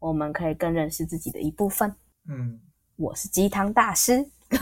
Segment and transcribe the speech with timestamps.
[0.00, 1.92] 我们可以更认识自己的一部分。
[2.28, 2.60] 嗯，
[2.96, 4.24] 我是鸡汤大师。
[4.50, 4.60] 我每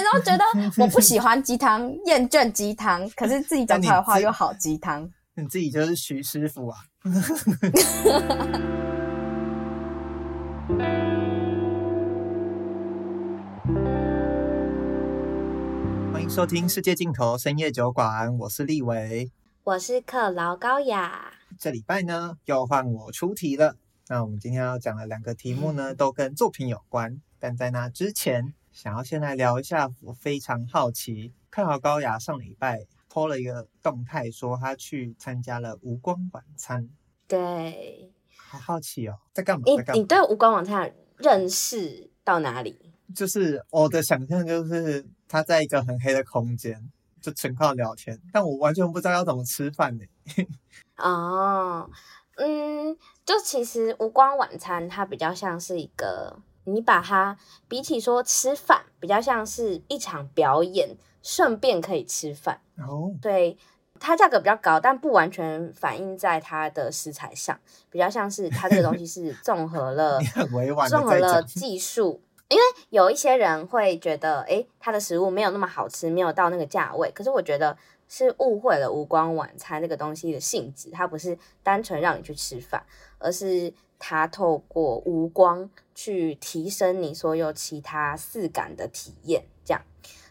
[0.00, 0.44] 次都觉得
[0.78, 5.08] 我不喜欢鸡汤，厌倦鸡汤，可是自己讲出来的话又好鸡汤。
[5.36, 6.78] 你自己就是徐师傅啊！
[16.10, 19.30] 欢迎收听《世界尽头深夜酒馆》，我是立伟，
[19.64, 21.34] 我是克劳高雅。
[21.58, 23.76] 这礼拜呢，又换我出题了。
[24.08, 27.20] 那我们今天要讲的两个题目呢，都跟作品有关。
[27.38, 36.88] 但在那之前，想要先来聊一下，我非常好奇，看好高雅上礼拜 po 了一个动态，说他去参加了无光晚餐。
[37.26, 39.64] 对，好好奇哦，在干嘛？
[39.66, 40.00] 你？
[40.00, 42.92] 你对无光晚餐认识到哪里？
[43.14, 46.90] 就是我的想象就是他在一个很黑的空间，
[47.22, 50.04] 就纯靠聊天，但我完全不知道要怎么吃饭呢。
[50.98, 51.88] 哦，
[52.36, 56.40] 嗯，就其实无光晚餐它比较像是一个。
[56.64, 62.60] 你把它比起说吃饭，比较像是一场表演，顺便可以吃饭。
[62.78, 63.58] 哦，对，
[63.98, 67.58] 它价格比较高，但不完全反映在它的食材上，
[67.90, 70.20] 比较像是它这个东西是综合了，
[70.88, 72.22] 综合了技术。
[72.52, 77.10] 因为有一些人会觉得，诶，它的食物没有那么好吃，没有到那个价位。
[77.12, 77.76] 可是我觉得
[78.08, 82.84] 是误会了无光晚餐这个东西的性质，它不是单纯让你去吃饭，
[83.18, 83.72] 而是。
[84.04, 89.80] 它透过无光去提升你所有其他四感的体验，这样。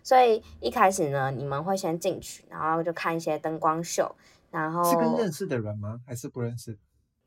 [0.04, 4.14] 所以一开始呢，你们会先进去，然后就看一些灯光秀，
[4.50, 6.02] 然后是跟认识的人吗？
[6.06, 6.78] 还是不认识？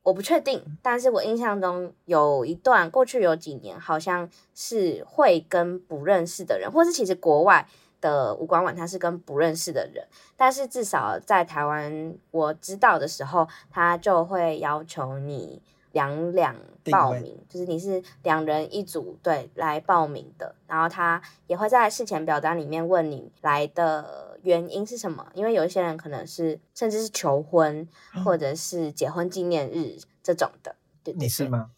[0.05, 7.66] 我不确定，但是我印象中有一段过去有几年，好像是会跟不认识的人，或是其实国外
[8.00, 15.61] 的无光晚他是跟不认识的人，但是至少在台湾我知道的时候，他就会要求你。
[15.94, 16.56] 两两
[16.91, 20.52] 报名，就是你是两人一组，对，来报名的。
[20.66, 27.86] 然后他也会在事前表单里面问你来的原因是什么，因为有一些人可能是甚至是求婚
[28.24, 30.77] 或者是结婚纪念日这种的。
[31.02, 31.70] 对，对，对，你是吗？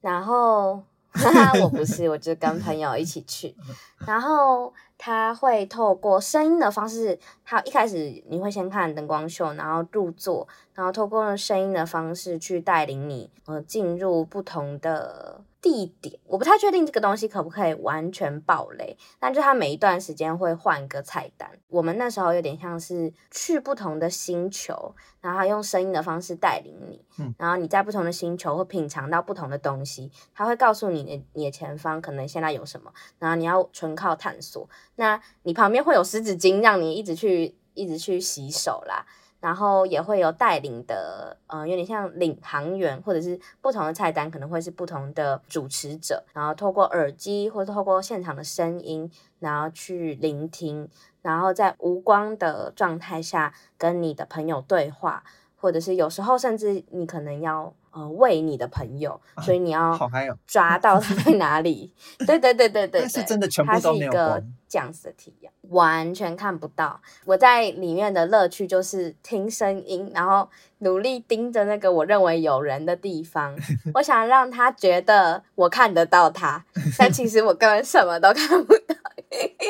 [0.00, 0.82] 然后
[1.62, 3.56] 我不是，我就跟朋友一起去，
[4.06, 4.72] 然后。
[5.02, 15.40] 他会透过声音的方式，他一开始你会先看灯光秀，然后入座，然后透过声音的方式去带领你，呃，进入不同的。
[15.62, 21.50] 地点我不太确定这个东西可不可以完全爆雷，但就它每一段时间会换一个菜单。
[21.68, 34.66] 我们那时候有点像是去不同的星球，然后用声音的方式带领你，嗯，然后你在不同的星球会品尝到不同的东西，它会告诉你的你的前方可能现在有什么，然后你要纯靠探索。
[35.00, 39.06] 那你旁边会有湿纸巾让你一直去一直去洗手啦。
[39.40, 50.86] 然后也会有带领的，呃，有点像领航员，或者是不同的菜单可能会是不同的主持者，然后透过耳机或者透过现场的声音，然后去聆听，
[51.22, 55.24] 然后在无光的状态下跟你的朋友对话，
[55.56, 57.72] 或者是有时候甚至你可能要。
[57.92, 59.98] 呃，喂你的朋友，所以你要
[60.46, 61.92] 抓到他在哪里。
[62.26, 67.00] 对对对对对，是真的全部都是一个这样子的体验，完全看不到。
[67.24, 73.56] 我在里面的乐趣就是听声音，然后努力盯着那个我认为有人的地方。
[73.94, 76.64] 我想让他觉得我看得到他，
[76.96, 78.94] 但其实我根本什么都看不到。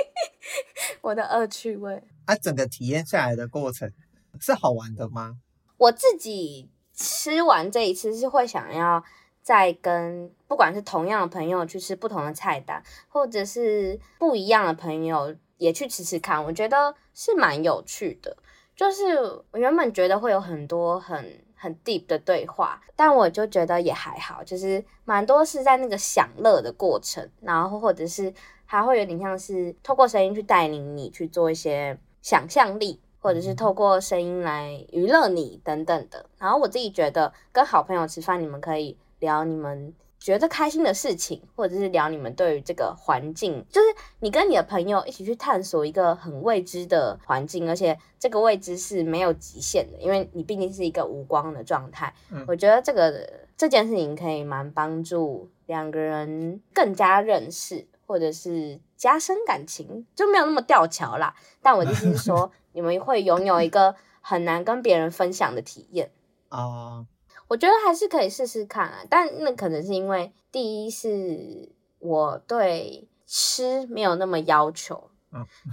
[1.00, 2.02] 我的恶趣味。
[2.26, 3.90] 啊，整个体验下来的过程
[4.38, 5.36] 是好玩的吗？
[5.78, 6.68] 我自己。
[7.00, 9.02] 吃完这一次是会想要
[9.40, 18.36] 再跟不管是同样的朋友去吃不同的菜单，或者是不一样的朋友也去吃吃看，我觉得是蛮有趣的。
[18.76, 19.18] 就是
[19.50, 28.32] 我原本觉得会有很多很很 deep 的对话，但我就觉得也还好，就是蛮多是在那个享乐的过程，然后或者是
[28.66, 33.00] 还会有点像是透过声音去带领你去做一些想象力。
[33.20, 43.88] 或者是透过声音来娱乐你等等的，然后我自己觉得跟好朋友吃饭，你们可以聊你们觉得开心的事情，或者是聊你们对于这个环境，就是
[44.20, 52.12] 你跟你的朋友一起去探索一个很未知的环境，而且这个未知是没有极限的，因为你毕竟是一个无光的状态。
[52.30, 61.32] 嗯，我觉得这个这件事情可以蛮帮助两个人更加认识，或者是加深感情，就没有那么吊桥啦。
[61.62, 62.50] 但我的意思是 说。
[62.72, 66.12] 你们会拥有一个很难跟别人分享的体验
[66.50, 67.04] 啊，
[67.48, 71.68] 我觉得还是可以试试看啊，但那可能是因为第一是
[71.98, 75.10] 我对吃没有那么要求，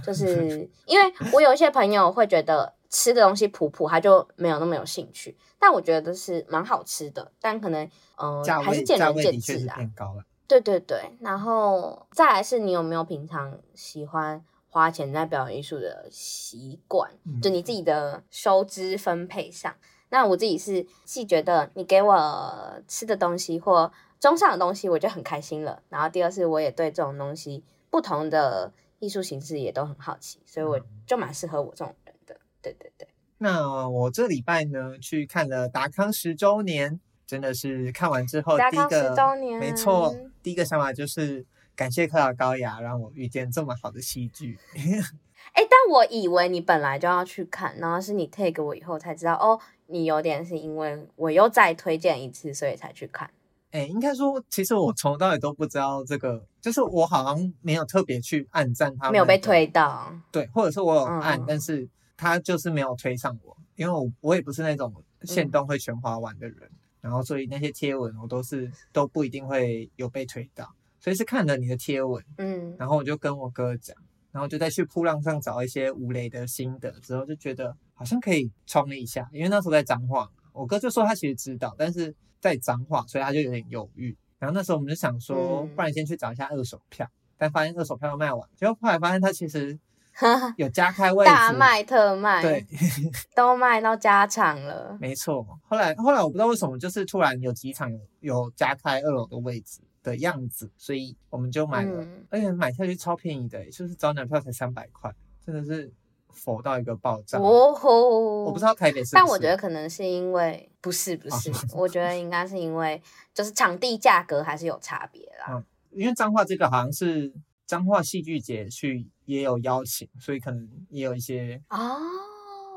[0.04, 5.38] 就是因为我有一些朋友会觉得吃的东西普普，他就没有那么有兴趣。
[5.60, 9.76] 但我觉得是蛮好吃的，但可能嗯、呃、还是见仁见智啊。
[9.76, 10.24] 变高了。
[10.48, 17.10] 对对对，然后再来是你有没有平常喜欢花钱在表演艺术的习惯？
[17.24, 19.72] 嗯、就你自己的收支分配上。
[20.08, 25.82] 那我自己是既觉得你给我吃的东西或中上的东西，我就很开心了。
[25.90, 32.34] 然后第二是我也对这种东西不同的艺术形式也都很好奇，所以我就蛮适合我这种人的。
[32.62, 33.06] 对对对。
[33.36, 40.12] 那我这礼拜呢去看了达康十周年，真的是看完之后第一个十周年没错，
[40.48, 41.44] 第一个想法就是
[41.76, 44.58] 感谢科尔高雅让我遇见这么好的戏剧。
[45.52, 49.60] 哎，但我以为你本来就要去看，然后是你 take 我以后才知道哦。
[49.88, 53.30] 你有点是因为我又再推荐一次，所以才去看。
[53.72, 60.10] 哎，应该说，其实我从头到尾都不知道这个，就是我好像没有特别去按赞他们，没有被推到。
[60.32, 61.86] 对，或者是我有按，嗯、但是
[62.16, 64.94] 他就是没有推上我，因为我我也不是那种
[65.24, 70.70] 线动会全滑完的人，嗯、然后所以那些贴文我都是都不一定会有被推到，
[71.00, 73.96] 所以是看了你的贴文，嗯，然后我就跟我哥讲。
[74.30, 84.14] 然后就再去铺浪上找一些吴磊的心得，之后就觉得好像可以冲一下，因为那时候在彰化，我哥就说他其实知道，但是在彰化，所以他就有点犹豫。
[84.38, 87.08] 然后那时候我们就想说，嗯、不然先去找一下二手票，
[87.38, 89.76] 但发现二手票都卖完，结果后来发现他其实
[90.56, 92.66] 有加开位置，大卖特卖，对，
[93.34, 94.96] 都卖到加场了。
[95.00, 99.80] 没错，后来后来我不知道为什么，就是突然有几场有有加开二楼的位置。
[100.00, 105.12] 的样子，所以我们就买了，嗯、而且买下去超便宜的，就是早鸟票才三百块，
[105.44, 105.92] 真的是
[106.30, 107.36] 佛到一个爆炸。
[107.38, 113.02] 哦吼，我不知道台北是是，但我觉得可能是因为不是不是，哦、我觉得应该是因为
[113.34, 115.46] 就是场地价格还是有差别啦。
[115.50, 117.30] 嗯，因为彰化这个好像是
[117.68, 122.00] 彰化戏剧节去也有邀请，所以可能也有一些哦，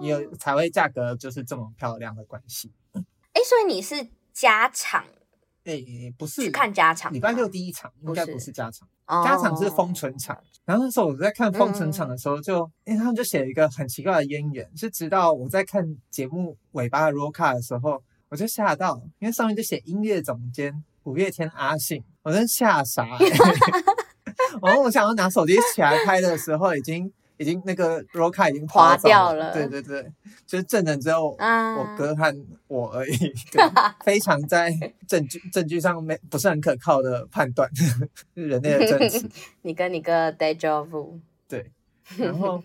[0.02, 2.74] 也有才会价格就是这么漂亮的关系。
[2.92, 3.02] 哎、
[3.36, 5.06] 欸，所以你是加场？
[5.64, 8.86] 哎、欸，不是去看加场，礼拜六第一场应该不是加场，
[9.24, 10.36] 加场是封存场。
[10.36, 23.26] 哦、然后那时候我在看封存场的时候就，就、嗯、因为他们就写了一个很奇怪的渊源，是直到我在看节目尾巴的 roll call 的时候，我就吓到，因为上面就写音乐总监五月天阿信，我真吓傻、欸。
[24.62, 27.12] 然后我想要拿手机起来拍的时候，已经。
[27.38, 30.06] 已经那个 roll 卡已经滑掉了，对对对，
[30.46, 33.34] 就是证人只有我哥和我而已，
[34.06, 34.72] 非常在
[35.08, 39.28] 证据证据上没不是很可靠的判断， 是人类的证词。
[39.64, 41.72] 你跟你哥 deja vu，对，
[42.16, 42.62] 然后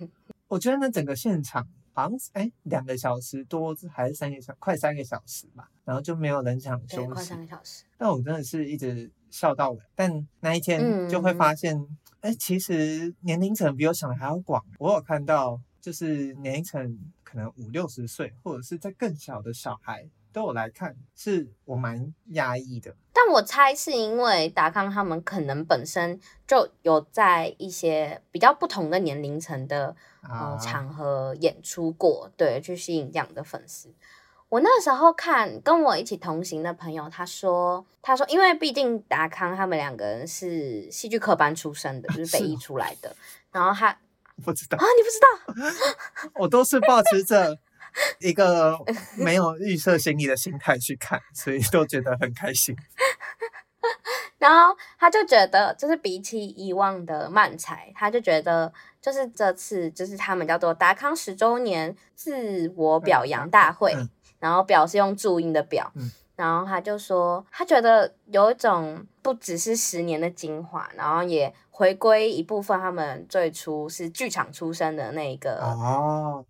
[0.49, 1.67] 我觉得那整个现场
[1.97, 7.83] 好像哎两个小时多还是三个小快三个小时吧，然后就没有人想休息，快三个小时。
[7.99, 11.77] 但我真的是一直笑到尾，但那一天就会发现。
[11.77, 14.61] 嗯哎，其实年龄层比我想的还要广。
[14.81, 22.95] 我有看到，就是年龄层可能五六十岁，或者是在更小的小孩都有来看，是我蛮压抑的。
[23.11, 33.95] 但我猜是因为达康他们可能本身就有在一些比较不同的年龄层的、啊、呃场合演出过，对，去吸引这样的粉丝。
[34.51, 43.17] 我那时候看跟我一起同行的朋友，他说：“他说，因为毕竟达康他们两个人是戏剧科班出身的，就是北艺出来的。
[43.51, 43.99] 然后他
[44.45, 47.59] 不知道啊，你不知道， 我都是抱持着
[48.21, 48.79] 一个
[49.17, 52.77] 没有预设心理的心态去看，所以都觉得很开心。
[54.39, 63.93] 然后他就觉得，就是比起以往的漫才，他就觉得就是这次就是他们叫做达康十周年自我表扬大会。
[63.95, 75.63] 嗯”嗯然后表是用注音的表，嗯、然后他就说，他觉得有一种不只是十年的精华，然后也回归一部分他们最初是剧场出身的那个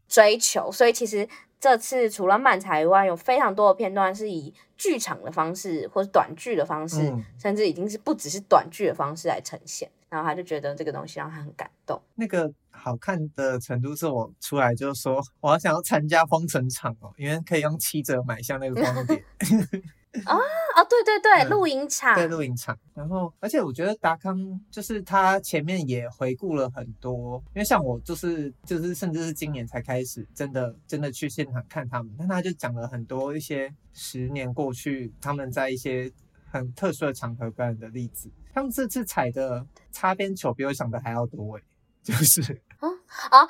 [0.06, 1.28] 追求，哦、所以其实
[1.58, 9.90] 这次除了漫才以外，有非常多的片段是以剧场的方式或者短剧的方式，嗯、甚至已经是不只是短剧的方式来呈现。
[10.08, 12.00] 然后他就觉得这个东西让他很感动。
[12.14, 19.24] 那个好看的程度是我出来就说，我要想要参加封城场哦，因为可以用七折买下那个光碟。
[20.24, 20.36] 啊
[20.74, 22.14] 啊，对对对，露营场。
[22.14, 22.76] 对，露营场。
[22.94, 24.38] 然后，而且我觉得达康
[24.70, 36.10] 就是他前面也回顾了很多，因为像我就是就是甚至是今年才开始真的真的去现场看他们，但他就讲了很多一些十年过去他们在一些
[36.50, 38.30] 很特殊的场合表演的例子。
[38.54, 41.62] 他们这次踩的擦边球比我想的还要多诶，
[42.02, 42.40] 就是
[42.78, 42.88] 啊
[43.30, 43.48] 啊，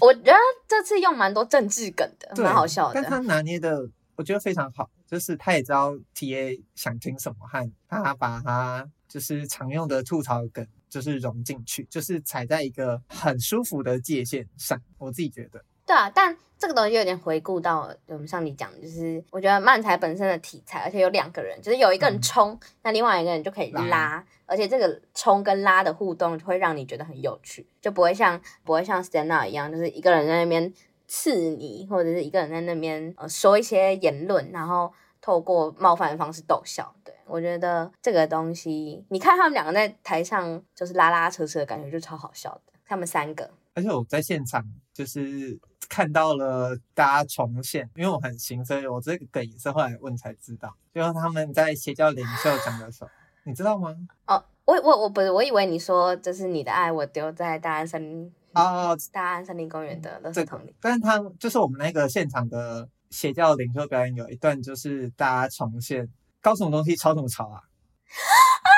[0.00, 2.94] 我觉得这次用蛮多政治梗的，蛮好笑的。
[2.94, 14.78] 但他拿捏的我觉得非常好，就是他也知道 TA 想听什么，和他把他就是常用的吐槽梗就是融进去，就是踩在一个很舒服的界限上。
[14.98, 30.70] 我自己觉得，对啊，但这个东西有点回顾到我们上集讲的，就是我觉得漫才本身的题材，而且有两个人，就是有一个人冲，嗯、那另外一个人就可以拉，而且这个冲跟拉的互动就会让你觉得很有趣，就不会像不会像 stand up 一样，就是一个人在那边
[31.08, 36.94] 刺你，或者是一个人在那边呃说一些言论，然后透过冒犯的方式逗笑。
[37.02, 43.50] 对，我觉得这个东西，你看他们两个在台上就是拉拉扯扯的感觉就超好笑的，他们三个。
[43.74, 53.10] 而且我在现场就是看到了大家重现，因为我很行，所以我这个梗也是后来问才知道，就是他们在邪教领袖讲的时候，
[53.44, 53.96] 你知道吗？
[54.26, 60.74] 哦，我我我不是，我以为你说这是你的爱，我丢在大安森林哦，大安森林公园的垃圾桶里。
[60.80, 66.08] 但是他就是我们那个现场的邪教领袖表演有一段，就是大家重现
[66.40, 67.56] 搞什么东西，吵什么吵啊！
[67.56, 68.68] 啊，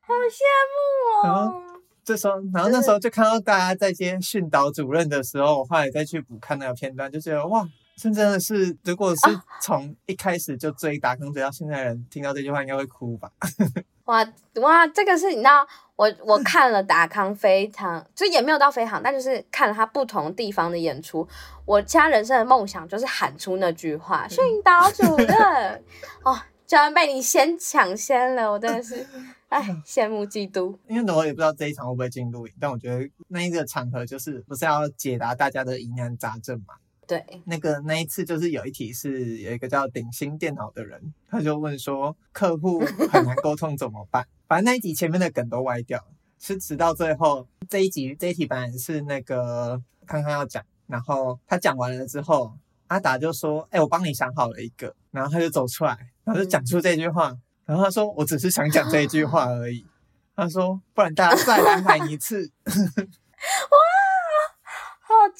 [0.00, 0.40] 好羡
[1.24, 1.62] 慕哦。
[2.04, 7.64] 这时候，然后那时候就看到大家在接训导主任的时候，我后来再去补看那个片段，就觉得哇，
[8.02, 13.30] 这真的是，如果是从一开始就追达康追到现在的人，听到这句话应该会哭吧？
[14.06, 21.26] 哇哇，这个是你知道，我我看了达康非常，就也没有到非常，但就是看了他不同地方的演出，
[21.64, 25.84] 我家人生的梦想就是喊出那句话，训导主任
[26.24, 29.06] 哦，居然被你先抢先了，我真的是。
[29.52, 30.74] 哎，羡慕嫉妒。
[30.88, 36.72] 因为我也不知道这一场会不会进录影，但我觉得那一个场合就是不是要解答大家的疑难杂症嘛？
[37.06, 42.80] 对，那个那一次就是有一题是有一个叫鼎新电脑的人，他就问说客户
[43.10, 44.26] 很难沟通怎么办？
[44.48, 46.06] 反正那一集前面的梗都歪掉了，
[46.38, 52.52] 是直到最后这一集这一题本来是那个康康要讲，然后他讲完了之后，
[52.86, 57.30] 阿达就说：“哎、欸，我帮你想好了一个。”然后他就走出来，然后就讲出这句话。
[57.30, 59.86] 嗯然后他说：“我只是想讲这一句话而已。
[60.34, 62.50] ”他说：“不然大家再来喊一次。
[62.66, 64.01] ”哇，好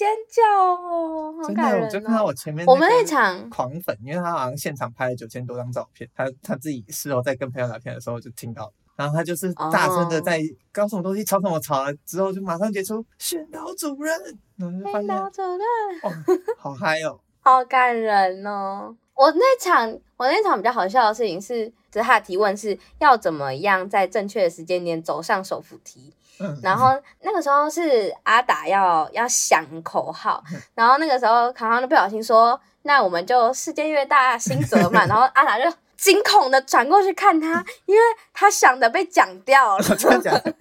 [0.03, 0.43] 尖叫
[0.75, 1.33] 哦！
[1.41, 10.41] 好感人哦，真的，我就看到我前面我们那场狂粉，因为他好像现场拍了九千多张照片，他他自己事后在跟朋友聊天的时候就听到，然后他就是大声的在
[10.73, 14.19] 搞什么东西，吵什么吵了之后就马上结束宣导主任，
[14.59, 15.61] 宣导主任，
[16.03, 16.11] 哦，
[16.59, 18.97] 好嗨哦， 好感人哦。
[19.15, 26.13] 我那场，我那场比较好笑的事情是，就是他的提问是要怎么样在正确的时间点走上手扶梯。
[26.43, 26.89] 嗯，然后
[27.21, 30.43] 那个时候是阿达要要想口号，
[30.75, 38.03] 然后那个时候康康就不小心说：“那我们就世界越大，心则慢。”然后阿达就惊恐的转过去看他，因为
[38.35, 39.85] 他想的被讲掉了。
[39.97, 40.41] 真的假的？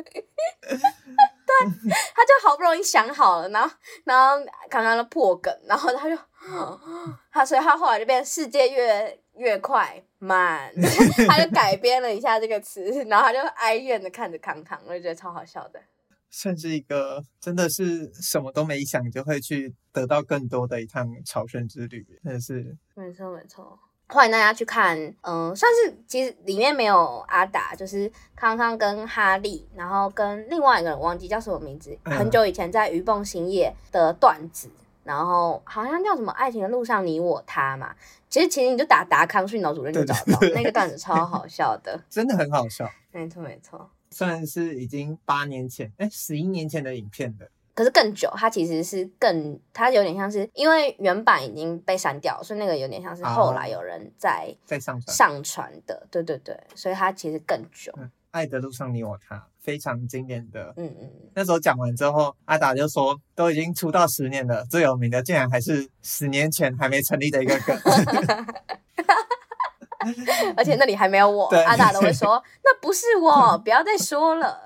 [0.72, 1.54] 对，
[2.16, 6.18] 他就好不容易想好了，然后然后康康就破梗，然后他就。
[7.32, 10.72] 他所以他后来就变世界越越快慢，
[11.28, 15.80] 他就改编了一下这个词， 然后他就哀怨的看着康康，我就觉得超好笑的。
[16.30, 22.78] 算是一个真的是什么都没想就会去得到更多的一趟朝圣之旅，真的是。
[22.96, 34.70] 没错没错，欢迎大家去看，嗯，算是其实里面没有阿达，就是康康跟哈利，然后跟另外一个人忘记叫什么名字，嗯、很久以前在鱼蹦兴业的段子。
[35.04, 37.96] 然后好像叫什么“爱情的路上你我他”嘛，
[38.32, 42.90] 其实其实你就打达康训导主任就找到那个段子，超好笑的， 真的很好笑。
[43.12, 55.16] 没错没错，虽然是已经八年前，哎，十一年前的影片了，可是更久，它其实是更，它有点像是因为原版已经被删掉，所以那个有点像是后来有人在在上传。
[55.16, 57.94] 上传的，对对对，所以它其实更久。
[57.98, 60.74] 嗯爱的路上你我他，非常经典的。
[60.78, 67.78] 嗯嗯，那时候讲完之后，阿达就说，都已经出道十年了，最有名的竟然还是十年前还没成立的一个梗。
[70.58, 74.66] 而且那里还没有我， 阿达都会说 那不是我，不要再说了。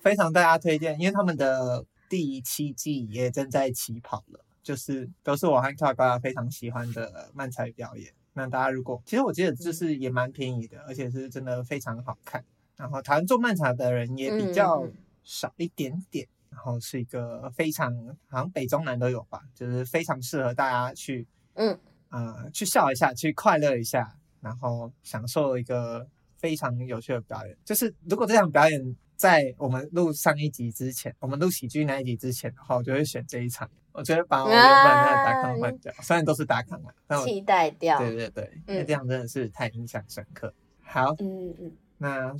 [0.00, 8.12] 非常大家推荐，因为他们的第七季也正在起跑了，就是都是我和跳高非常喜欢的漫才表演。
[8.32, 12.42] 那大家如果其实我记得就是也蛮便宜的，而且是真的非常好看。
[12.80, 14.88] 然后台湾做漫茶的人也比较
[15.22, 17.94] 少一点点，嗯、然后是一个非常
[18.26, 26.08] 好像北中南都有吧，就是非常适合大家去嗯呃去笑一下，去快乐一下，然后享受一个
[26.38, 27.54] 非常有趣的表演。
[27.66, 33.70] 就是如果这场表演在我们录上一集之前，我们录喜剧那一集之前的话，我就会选这一场。
[33.92, 37.98] 我觉得把我原本那个达康换掉，啊、虽然都是打卡嘛，但我期待掉。
[37.98, 40.54] 对对对，因为这样真的是太印象深刻。
[40.80, 42.34] 好，嗯嗯，那。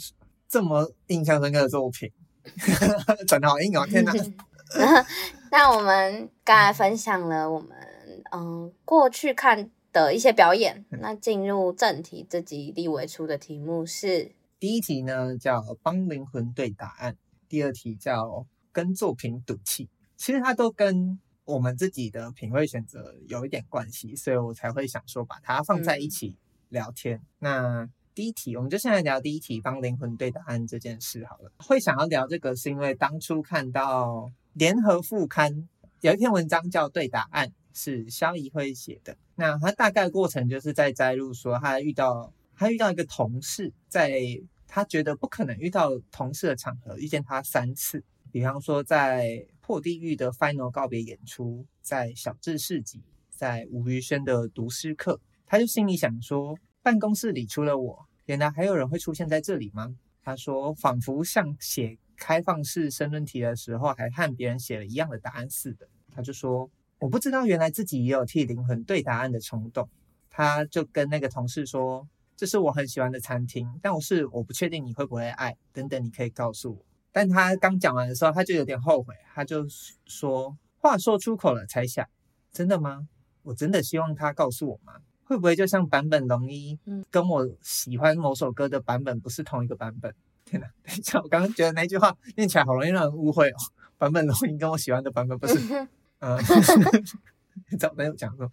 [0.50, 2.10] 这么印象深刻的作品，
[3.28, 3.86] 转的好硬哦！
[3.86, 4.12] 天哪。
[5.52, 7.70] 那我们刚才分享了我们
[8.32, 17.14] 嗯过去看的一些表演，那进入正题，这集立伟出的题目是第一题呢，叫帮灵魂对答案；
[17.48, 19.88] 第二题叫跟作品赌气。
[20.16, 26.36] 其实它都跟我们自己的品味选择有一点关系，所以我才会想说把它放在一起
[26.68, 27.18] 聊天。
[27.18, 31.50] 嗯、那第一题，我们就现在聊第一题，帮灵魂对答案这件事好了。
[31.58, 35.68] 会想要聊这个，是因为当初看到联合副刊
[36.00, 39.16] 有一篇文章叫《对答案》，是萧怡辉写的。
[39.36, 44.12] 那他大概过程就是在摘录说，他遇到他遇到一个同事，在
[44.66, 49.46] 他觉得不可能遇到同事的场合遇见他三次，比方说在。
[49.62, 53.00] 破地狱的 final 告别演出，在小智市集，
[53.30, 59.94] 在吴宇轩的读诗课，他就心里想说：办公室里除了我，原来还有人会出现在这里吗？
[60.22, 65.86] 他说，仿佛像写开放式申论题的时候，还和别人写了一样的答案似的。
[66.10, 69.88] 他就说：我不知道，原来自己也有替灵魂对答案的冲动。
[70.30, 72.06] 他就跟那个同事说：
[72.36, 76.84] 这是我很喜欢的餐厅，但我是我不确定你会不会爱，等等，你可以告诉我。
[77.12, 79.66] 但他刚讲完的时候，他就有点后悔，他就
[80.06, 82.06] 说：“话说出口了，才想，
[82.52, 83.08] 真的吗？
[83.42, 84.94] 我真的希望他告诉我吗？
[85.30, 86.76] 会不会就像坂本龙一，
[87.08, 90.12] 跟我喜欢某首歌的版本不是同一个版本？
[90.44, 90.66] 天哪！
[90.82, 93.56] 等一下，我刚刚觉得那句话念起来好容易让人误会哦。
[93.96, 95.54] 版本龙一跟我喜欢的版本不是，
[96.18, 96.36] 嗯，
[97.78, 98.50] 早没有讲过。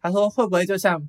[0.00, 1.08] 他说会不会就像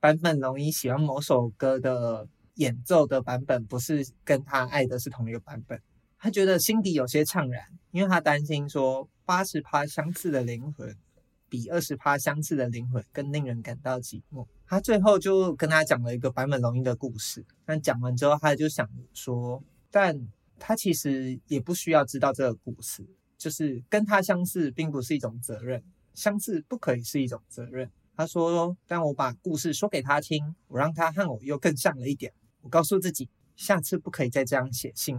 [0.00, 5.80] 坂本龙一喜欢某首歌的演奏的版本不是跟他爱的是同一个版本？”
[6.18, 10.96] 他觉得心底有些怅然，因为他担心说八十趴相似的灵魂
[11.50, 14.46] 比二十趴相似的灵魂更令人感到寂寞。
[14.66, 17.44] 他最后就跟他讲了一个坂本龙一的故事。
[17.66, 20.28] 但讲完之后，他就想说，但
[20.58, 23.04] 他其实也不需要知道这个故事，
[23.36, 25.82] 就是跟他相似并不是一种责任，
[26.14, 27.90] 相似不可以是一种责任。
[28.16, 32.32] 他说，但我把故事说给他听，我让他和我又更像了一点。
[32.60, 35.14] 我告诉自己，下次不可以再这样写信。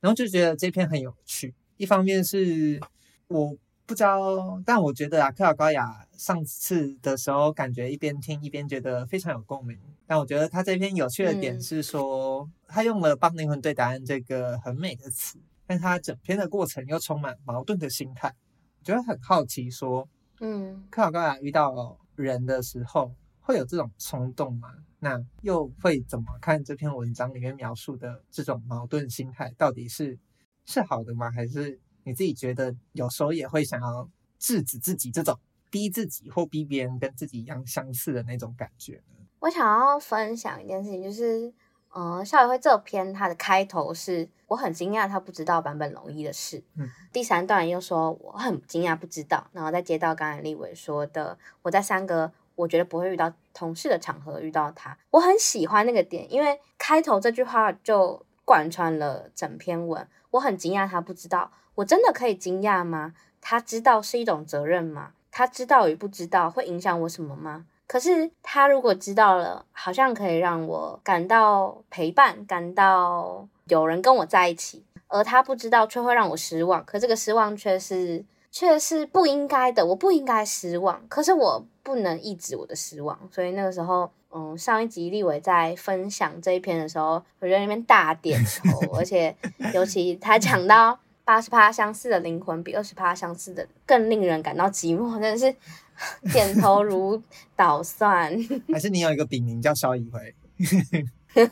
[0.00, 2.80] 然后就觉得这篇很有趣，一方面是
[3.28, 3.54] 我
[3.90, 9.76] 不知道，但我觉得啊，克劳高雅上次的时候感觉一边听一边觉得非常有共鸣。
[10.06, 18.32] 但我觉得他这篇有趣的点是说，嗯、他用了“帮灵魂对答案”这个很美的词，但他整篇的过程又充满矛盾的心态。
[18.78, 24.68] 我觉得很好奇，说，嗯，克劳高雅遇到人的时候会有这种冲动吗？
[25.00, 29.52] 那又会怎么看这篇文章里面描述的这种矛盾心态？
[29.58, 30.16] 到底是
[30.64, 31.28] 是好的吗？
[31.28, 35.38] 还是你自己觉得有时候也会想要制止自己这种
[35.70, 39.24] 逼自己或逼别人跟自己一样相似的那种感觉呢？
[39.38, 41.52] 我想要分享一件事情，就是
[41.92, 52.32] 呃，校友会这篇它的开头是我很惊讶他不知道版本龙一的事，嗯，第三段又说我很惊讶不知道，然后再接到刚才立伟说的我在三个。
[52.56, 60.06] 我觉得不会遇到同事的场合遇到他，我很喜欢那个点，因为开头这句话就贯穿了整篇文。
[60.30, 63.14] 我很惊讶他不知道，我真的可以惊讶吗？
[63.40, 65.12] 他知道是一种责任吗？
[65.30, 67.64] 他知道与不知道会影响我什么吗？
[67.86, 76.84] 可是他如果知道了，好像可以让我感到陪伴，感到有人跟我在一起，而他不知道却会让我失望。
[76.84, 78.24] 可这个失望却是。
[78.52, 89.32] 却是不应该的，我不应该失望，可是我不能抑制我的失望，所以那个时候，嗯，上一集立伟在分享这一篇的时候，我在那边大点头， 而且
[89.72, 90.98] 尤其他讲到
[91.30, 95.54] 八十趴相似的灵魂比二十趴相似的更令人感到寂寞，真的是
[96.32, 97.22] 点头如
[97.54, 98.36] 捣蒜。
[98.72, 100.34] 还是你有一个笔名叫萧怡辉？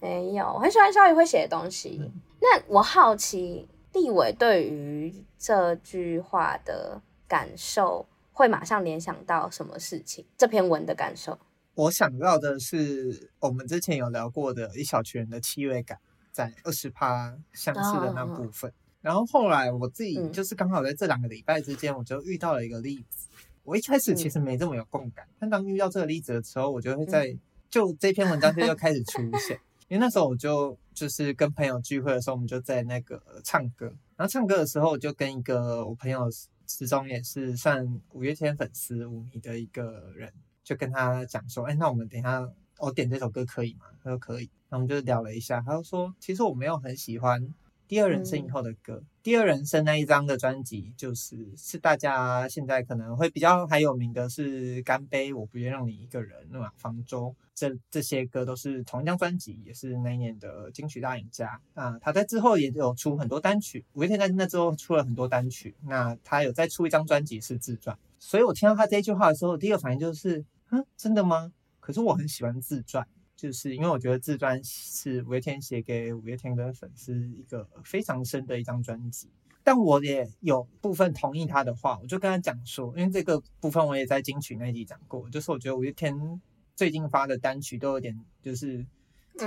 [0.00, 1.98] 没有，我很喜欢萧怡辉写的东西。
[2.00, 2.10] 嗯、
[2.40, 3.68] 那我好奇。
[3.92, 10.24] 立伟对于这句话的感受，会马上联想到什么事情？
[10.38, 11.38] 这篇文的感受，
[11.74, 15.98] 我想到的是我们之前有聊过的一小群人的气味感，
[16.34, 18.68] 在二十趴相似的那部分。
[18.68, 23.28] 哦、然后后来我自己就是刚好在这两个礼拜之间，我就遇到了一个例子。
[23.30, 27.38] 嗯、我一开始其实没这么有共感，嗯、但当遇到这个例子的时候，我就会在、嗯、
[27.70, 29.58] 就这篇文章就又 开始出现。
[29.86, 33.86] 因为那时候我就就是跟朋友聚会的时候，我们就在那个唱歌。
[34.16, 36.28] 然后唱歌的时候，我就跟一个我朋友
[36.66, 40.32] 之中也是算五月天粉丝五迷的一个人，
[40.64, 44.50] 就跟他讲说：“哎，那我们等一下我点这首歌可以吗？”他说可以。
[44.74, 47.48] 我们就聊了一下，他就说：“其实我没有很喜欢。”
[47.86, 61.60] 第二人生以后的歌，嗯、第二人生那一张的专辑，就是是大家现在可能会比较还有名的是《干杯》，我不愿让你一个人，那么方舟，这这些歌都是同一张专辑，也是那一年的金曲大赢家。
[61.74, 65.74] 啊他在之后也有出很多单曲，五月天在那之后出了很多单曲。
[65.82, 71.52] 那他有再出一张专辑是自传，所以我听到他这句话的时候，第一个反应就是，嗯，真的吗？
[71.80, 73.06] 可是我很喜欢自传。
[73.36, 79.28] 就是因为我觉得自传是五月天写给五月天的粉丝一个非常深的一张专辑，
[79.62, 86.40] 但我也有部分同意他的话，我就跟他讲说，因为这个部分我也在金曲那集讲过，就是我觉得五月天
[86.76, 88.86] 最近发的单曲都有点就是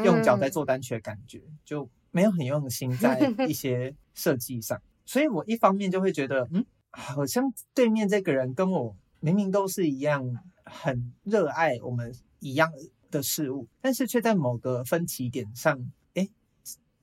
[0.03, 12.69] 用脚在做单曲的感觉，嗯、就没有很用心在 一些设计上，所以我一方面就会觉得，嗯，好像对面这个人跟我明明都是一样很热爱我们一样
[13.11, 16.27] 的事物，但是却在某个分歧点上，哎，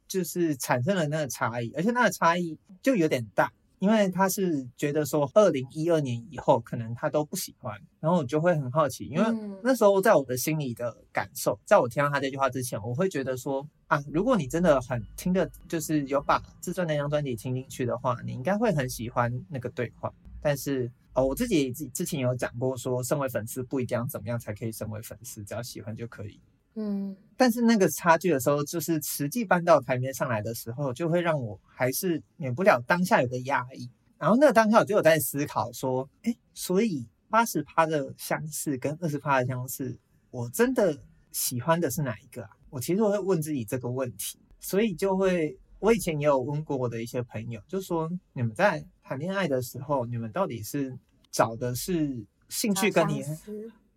[0.07, 9.25] 就是产生了那个差异，而且那个差异就有点大，因为他是觉得说，二零一二年以后可能他都不喜欢，然后我就会很好奇，因为
[9.63, 20.91] 那时候在我的心里的感受，在我听到他这句话之前，我会觉得说，啊，如果你真的很听的，就是有把自传那张专辑听进去的话，你应该会很喜欢那个对话，但是。
[21.15, 26.41] 哦，我自己之之前有讲过，说身为粉丝不一定要怎么样才可以身为粉丝，只要喜欢就可以。
[26.75, 33.89] 嗯，但是那个差距的时候，就是实际搬到台面上来的时候，就会让我还是免不了当下有个压抑。
[34.19, 39.97] 然后那个当下我就有在思考说，哎，所以八十趴的相似跟二十趴的相似，
[40.31, 40.99] 我真的
[41.31, 42.51] 喜欢的是哪一个啊？
[42.71, 45.57] 我其实我会问自己这个问题，所以就会。
[45.81, 50.99] 我以前也有问过我的一些朋友，就说你们在谈恋爱的时候，你们到底是
[51.31, 53.23] 找的是兴趣跟你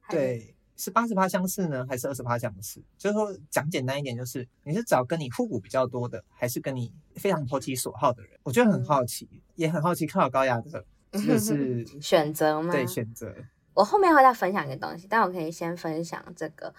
[0.10, 2.84] 对是八十趴相似呢，还是二十趴相似？
[2.98, 8.32] 就是说讲简单一点，就是你是找跟你互补比较多的，还是跟你非常投其所好的人？
[8.44, 12.72] 我觉得很好奇，嗯、也很好奇，看好高雅的就 是选择吗？
[12.72, 13.34] 对，选择。
[13.74, 16.74] 我后面会再分享一个东西，但我可以先分享这个。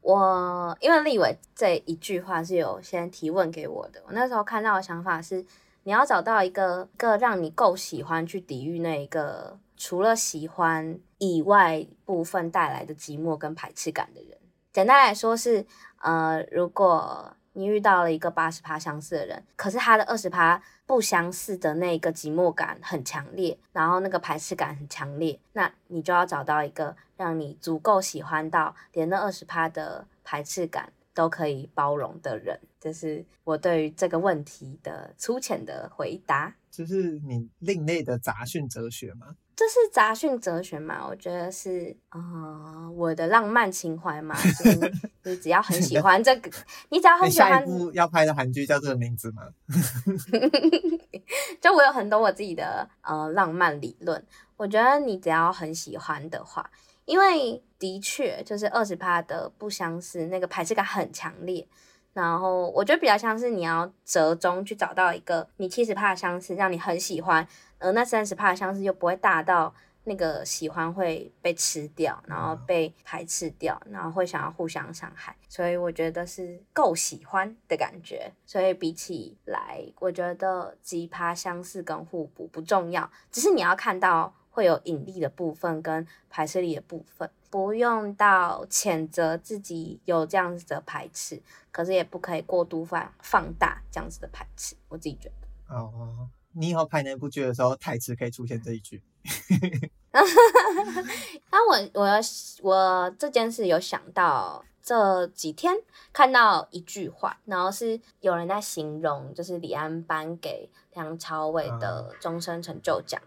[0.00, 5.44] 我因为立伟这一句话是有先提问给我的，我那时候看到的想法是，
[5.88, 14.38] 你要找到一个一个让你够喜欢去抵御那一个除了喜欢以外部分带来的寂寞跟排斥感的人。
[14.70, 15.64] 简单来说是，
[16.02, 32.56] 呃，如果你遇到了一个八十趴相似的人，可是他的二十趴不相似的那个寂寞感很强烈，然后那个排斥感很强烈，那你就要找到一个让你足够喜欢到连那二十趴的排斥感都可以包容的人。
[32.78, 36.54] 这是我对于这个问题的粗浅的回答。
[36.70, 39.34] 就是你另类的杂讯哲学吗？
[39.56, 41.04] 这是杂讯哲学嘛？
[41.08, 44.36] 我觉得是啊、呃，我的浪漫情怀嘛。
[44.62, 44.92] 就是、
[45.24, 46.48] 你只要很喜欢这个，
[46.90, 47.50] 你只要很喜欢。
[47.50, 49.42] 下一部要拍的韩剧叫这个名字吗？
[51.60, 54.24] 就我有很多我自己的呃浪漫理论。
[54.56, 56.70] 我觉得你只要很喜欢的话，
[57.08, 61.66] 因为的确就是二十趴的不相似，那个排斥感很强烈。
[62.12, 67.46] 然后我觉得比较像是你要折中去找到一个你七十趴的相似，让你很喜欢，
[67.78, 69.72] 而那三十趴的相似又不会大到
[70.04, 75.34] 那个喜欢会被吃掉，然后被排斥掉，然后会想要互相伤害。
[75.48, 78.30] 所以我觉得是够喜欢的感觉。
[78.44, 87.30] 所以比起来，我觉得几趴相似跟互补不重要，只是你要看到会有引力的部分跟排斥力的部分。
[87.48, 91.40] 不用到谴责自己有这样子的排斥，
[91.70, 94.74] 可是也不可以过度放放大这样子的排斥。
[94.88, 95.74] 我自己觉得。
[95.74, 99.00] 哦，你以后拍那部剧的时候，台词可以出现这一句。
[101.52, 102.20] 那我我
[102.62, 105.74] 我这件事有想到，这几天
[106.12, 113.22] 看到一句话，然后是有人在形容，就是李安颁给梁朝伟的终身成就奖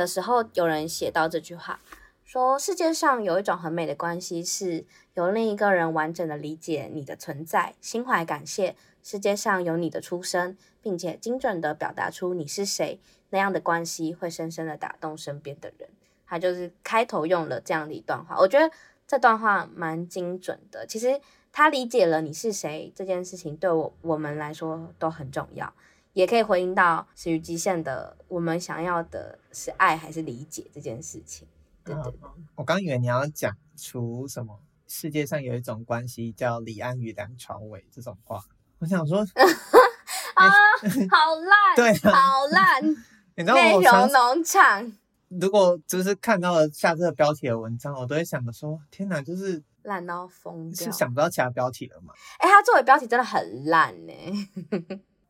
[0.00, 1.78] 的时候，有人写到这句话。
[2.24, 12.98] 说世界上有一种很美的关系，是由另一个人完整的理解你的存在，心怀感谢世界上有你的出生，并且精准的表达出你是谁。
[13.28, 15.90] 那样的关系会深深的打动身边的人。
[16.26, 18.70] 他就是开头用了这样的一段话，我觉得
[19.06, 20.86] 这段话蛮精准的。
[20.86, 21.20] 其实
[21.52, 25.74] 他理解了你是谁这件事情，对我我们来说都很重要，
[26.12, 31.46] 也可以回应到《始于极限》的我们想要的是爱还是理解这件事情。
[31.84, 32.20] 对对对，
[32.56, 38.42] 我刚以为你要讲出什么世界上有一种关系叫李安与梁朝伟这种话，
[38.78, 39.20] 我想说
[40.34, 40.46] 啊，
[41.10, 42.84] 好烂，对、啊，好烂。
[43.36, 44.92] 你知道内容农场，
[45.28, 52.12] 如果就是看到了下这个标题的文章，我都会想着说，天哪，就是烂到疯掉，是想不到其他标题了吗？
[52.40, 54.12] 哎、欸，他作为标题真的很烂呢。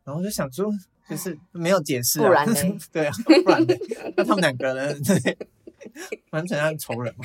[0.05, 0.73] 然后就想说，
[1.09, 2.79] 就是没有解释、啊，不然呢？
[2.93, 3.13] 对啊，
[3.45, 3.75] 不然呢？
[4.17, 5.37] 那他们两个人 对。
[6.31, 7.25] 完全像仇人嘛。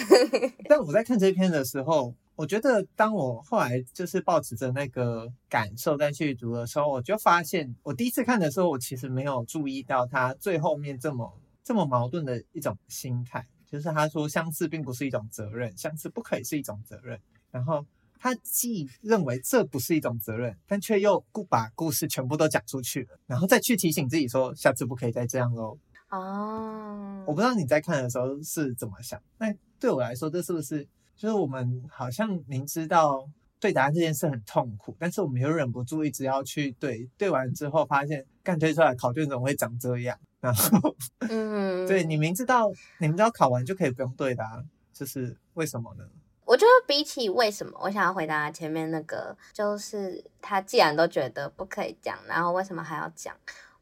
[0.66, 17.20] 但我在看这篇的时候，我觉得当我后来就是抱持着那个感受再去读的时候，我就发现，我第一次看的时候，我其实没有注意到他最后面这么这么矛盾的一种心态，就是他说相似并不是一种责任，相似不可以是一种责任。
[17.50, 17.84] 然后
[18.22, 25.78] 他既认为这不是一种责任，但却又不把故事全部都讲出去了，然后再去提醒自己说下次不可以再这样喽。
[26.10, 29.46] 哦，我不知道你在看的时候是怎么想，那
[29.78, 33.26] 对我来说，这是不是就是我们好像明知道
[33.58, 40.18] 对答案这件事很痛苦，但是我们又忍不住一直要去对，对完之后发现干推出来考卷怎么会长这样？
[40.40, 46.04] 然后，嗯， 对你明知道你明知道考完就可以不用对答，就是为什么呢？
[46.50, 53.32] 我觉得比起为什么，我想要回答前面那个，就是他既然都觉得不可以讲，然后为什么还要讲？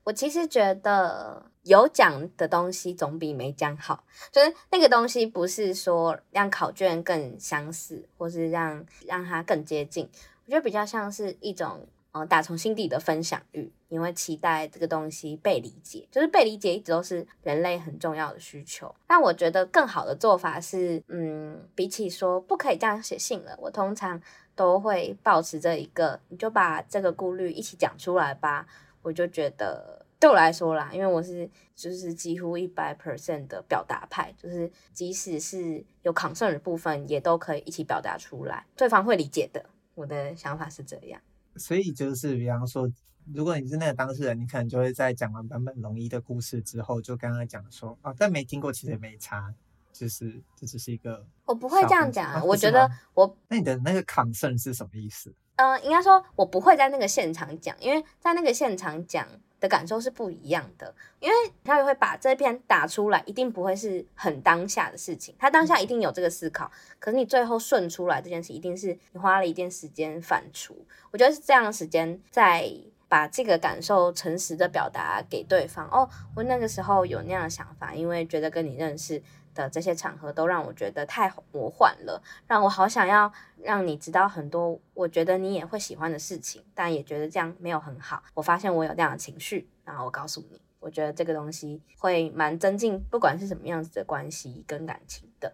[0.05, 10.07] 我其实觉得有讲的东西总比没讲好，就是那个东西不是说让考卷更相似，或是让让它更接近，
[10.45, 11.87] 我觉得比较像是一种。
[12.27, 18.95] 打从心底的分享欲，你会期待这个东西被理解，就是被理解一直都是人类很重要的需求。
[19.07, 24.21] 但我觉得更好的做法是，嗯，比起说不可以这样写信了，我通常
[24.55, 28.67] 都会保持着一个，你就把这个顾虑一起讲出来吧。
[29.03, 39.65] 我就觉得对我来说啦，因为我是就是几乎一百 percent 的表达派，就是即使是有 concern 的部分，也都可以一起表达出来，对方会理解的。
[39.95, 41.21] 我的想法是这样。
[41.59, 42.91] 所以就是，比方说，
[43.35, 49.53] 如果你是那个当事人，你可能就会在讲完坂本龙一的故事之后，就跟他讲说，哦，但没听过，其实也没差，
[49.93, 51.27] 就是这只是一个。
[51.45, 53.37] 我不会这样讲，啊，我觉得我。
[53.49, 55.35] 那你的那个 concern 是什么意思？
[55.57, 59.27] 呃，应该说，我不会在那个现场讲，因为在那个现场讲。
[59.61, 70.73] 的感受是不一样的，因为他也会把这篇打出来，一定不会是很当下的事情，他当下一定有这个思考，可是你最后顺出来这件事，一定是你花了一定时间反刍。
[71.11, 72.71] 我觉得是这样的时间，在
[73.09, 75.89] 把这个感受诚实的表达给对方。
[75.91, 79.23] 哦，我那个时候有那样的想法，因为觉得跟你认识。
[79.59, 88.23] 的这些场合都让我觉得太魔幻了，让我好想要让你知道很多我觉得你也会喜欢的事情，但也觉得这样没有很好。
[88.35, 95.53] 我发现我有这样的情绪，然后我告诉你，我觉得这个东西会蛮增进，不管是什么样子的关系跟感情的。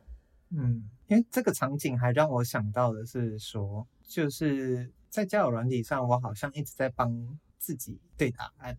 [0.51, 8.77] 嗯，因为这个场景还让我想到的是说，就是在交友软体上，我好像一直在帮自己对答案。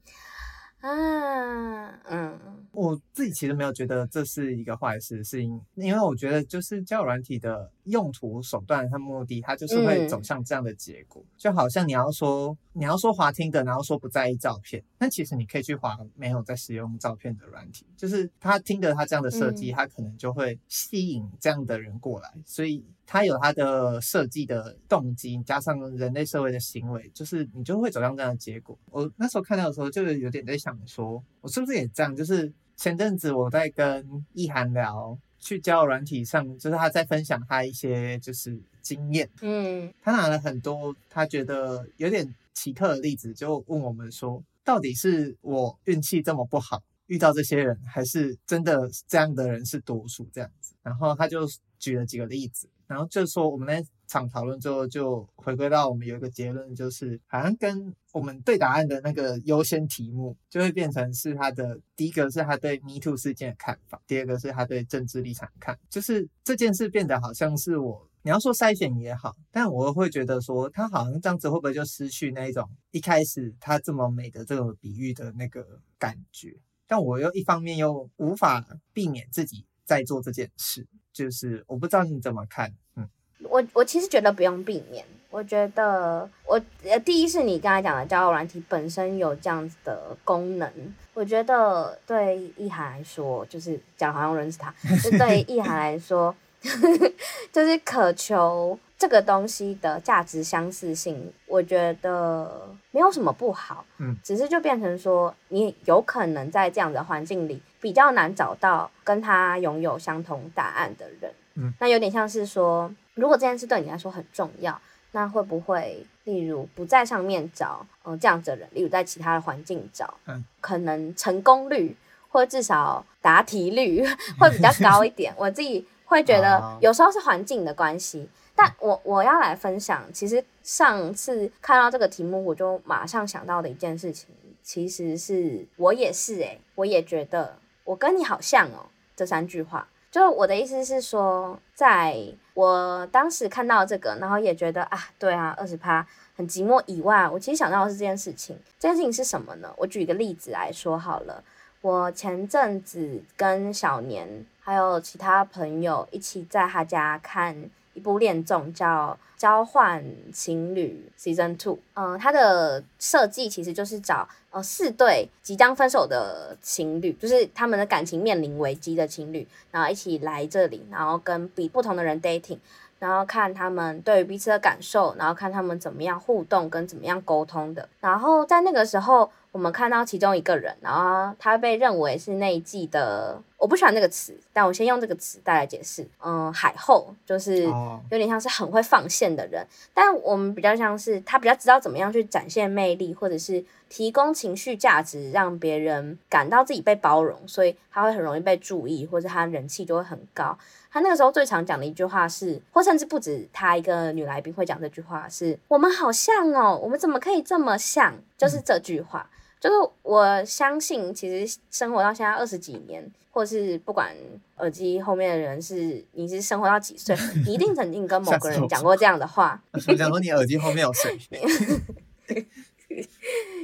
[0.82, 2.40] 啊，嗯，
[2.72, 22.86] 我自己其实没有觉得这是一个坏事，是因因为我觉得就是交友软体的用途手段和目的，它就是会走向这样的结果，嗯、就好像你要说你要说滑听的，然后说不在意照片，那其实你可以去滑没有在使用照片的软体，就是他听的他这样的设计，他可能就会吸引这样的人过来，所以。
[23.06, 28.78] 它有它的设计的动机，加上人类社会的行为，就是你就会走向这样的结果。
[28.92, 32.16] 我那时候看到的时候，就有点在想说，我是不是也这样？
[32.16, 50.74] 就是前阵子我在跟意涵聊，去交友软体上，就是他在分享他一些就是经验，嗯，他拿了很多他觉得有点奇特的例子，就问我们说，到底是我运气这么不好遇到这些人，还是真的这样的人是多数这样子？
[50.82, 51.48] 然后他就
[51.86, 52.68] 举了几个例子。
[52.88, 80.88] 然后就说我们那场讨论之后，就回归到我们有一个结论，就是好像跟我们对答案的那个优先题目，就会变成是他的第一个是他对 Me Too 事件的看法，第二个是他对政治立场看，就是这件事变得好像是我，你要说筛选也好，但我会觉得说他好像这样子会不会就失去那一种一开始他这么美的这种比喻的那个感觉，但我又一方面又无法避免自己在做这件事。
[81.16, 83.08] 就是我不知道你怎么看，嗯，
[83.44, 90.70] 我我其实觉得不用避免，我觉得我呃第一是你刚才讲的交友软体本身有这样子的功能，
[91.14, 96.36] 我觉得对意涵来说，就是讲好像认识他，就对意涵来说，
[97.54, 107.62] 就是渴求这个东西的价值相似性，我觉得没有什么不好，嗯，只是就变成说你有可能在这样的环境里。
[107.86, 121.96] 比较难找到跟他拥有相同答案的人，嗯，那有点像是说，如果这件事对你来说很重要，那会不会，例如不在上面找，嗯，这样子的人，例如在其他的环境找，嗯，可能成功率
[122.28, 124.04] 或至少答题率
[124.40, 125.32] 会比较高一点。
[125.38, 134.30] 我自己会觉得有时候是环境的关系，但我我要来分享，其实上次看到这个题目，我就马上想到的一件事情，
[134.64, 137.58] 其实是我也是诶、欸，我也觉得。
[137.86, 142.18] 我跟你好像哦，这三句话，就我的意思是说，在
[142.54, 148.60] 我当时看到这个，然后也觉得啊，对啊，二十趴很寂寞以外，我其实想到的是这件事情。
[148.78, 149.74] 这件事情是什么呢？
[149.78, 151.44] 我举一个例子来说好了。
[151.82, 154.28] 我前阵子跟小年
[154.60, 161.74] 还有其他朋友一起在他家看一部恋综叫《交换情侣 Season Two》。
[161.96, 172.60] 嗯，它的设计其实就是找呃四对即将分手的情侣，就是他们的感情面临危机的情侣，然后一起来这里，然后跟比不同的人 dating。
[172.98, 177.88] 然后看他们对于彼此的感受，然后看他们怎么样互动跟怎么样沟通的。
[178.00, 186.08] 然后在那个时候，我们看到其中一个人，然后他被认为是那一季的，我不喜欢那个词，但我先用这个词带来解释。
[186.24, 200.56] 嗯，海后就是有点像是很会放线的人，但我们比较像是他比较知道怎么样去展现魅力，或者是提供情绪价值，让别人感到自己被包容，所以他会很容易被注意，或者他人气就会很高。
[200.92, 208.14] 他那个时候最常讲的一句话是，或甚至不止他一个女来宾会讲这句话是，是我们好像哦，我们怎么可以这么像？
[208.38, 213.04] 就是这句话，嗯、就是我相信，其实生活到现在二十几年，
[213.36, 214.16] 或是不管
[214.60, 217.14] 耳机后面的人是你是生活到几岁，
[217.46, 219.62] 你一定曾经跟某个人讲过这样的话。
[219.74, 221.20] 我讲说你耳机后面有谁？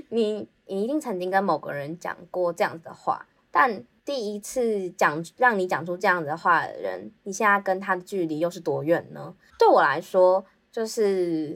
[0.10, 3.82] 你你一定曾经跟某个人讲过这样子的话，但。
[4.04, 9.32] 第一次讲让你讲出这样子的话的人，你现在跟他的距离又是多远呢？
[9.60, 11.56] 对我来说，就是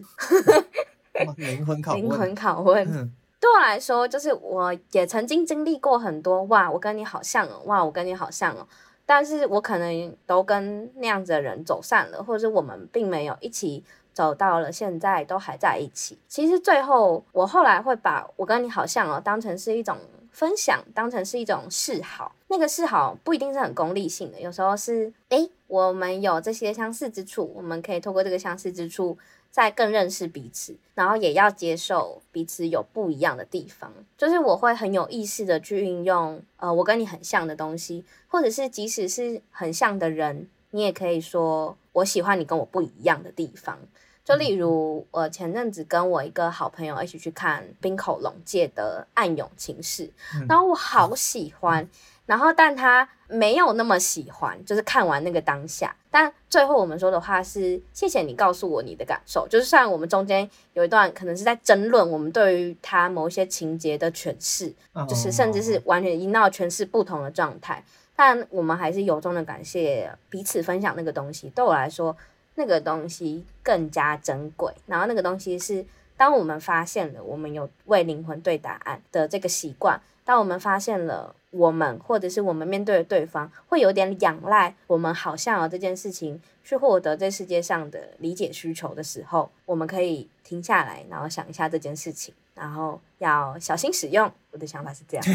[1.37, 2.01] 灵魂拷问。
[2.03, 2.87] 灵魂拷问。
[2.87, 3.11] 嗯、
[3.45, 8.67] 对我来说，就是我也曾经经历过很多哇，我跟你好像哦，哇，我跟你好像哦。
[9.05, 16.17] 但是我可能都跟那样子的人走散了，或者是我们并没有一起走到了现在都还在一起。
[16.27, 19.95] 其实最后，我后来会把我跟你好像哦当成是一种。
[20.31, 29.17] 分享当成是一种示好，那个示好不一定是很功利性的，有时候是，诶，我们有这些相似之处，我们可以透过这个相似之处，
[29.55, 33.89] 再更认识彼此，然后也要接受彼此有不一样的地方。
[34.17, 43.79] 就是我会很有意识的去运用，呃，我跟你很像的东西，或者是即使是很像的人，你也可以说我喜欢你跟我不一样的地方。
[44.25, 50.11] 就例如，我前阵子跟我一个好朋友一起去看冰口龙介的《暗涌情事》，
[50.49, 51.87] 然后我好喜欢，
[52.25, 64.73] 然后但他没有那么喜欢，就是看完那个当下，但最后我们说的话是谢谢你告诉我你的感受，就是虽然我们中间有一段可能是在争论我们对于他某一些情节的诠释，
[65.07, 67.83] 就是甚至是完全一闹诠释不同的状态，
[68.15, 72.15] 但我们还是由衷的感谢彼此分享那个东西，对我来说。
[72.57, 75.85] 那个东西更加珍贵，然后那个东西是，
[76.15, 94.29] 当我们发现了我们有为灵魂对答案的这个习惯，当我们发现了我们或者是我们面对的对方会有点仰赖我们好像有这件事情去获得这世界上的理解需求的时候，我们可以停下来，然后想一下这件事情，然后要小心使用。
[94.51, 95.25] 我的想法是这样。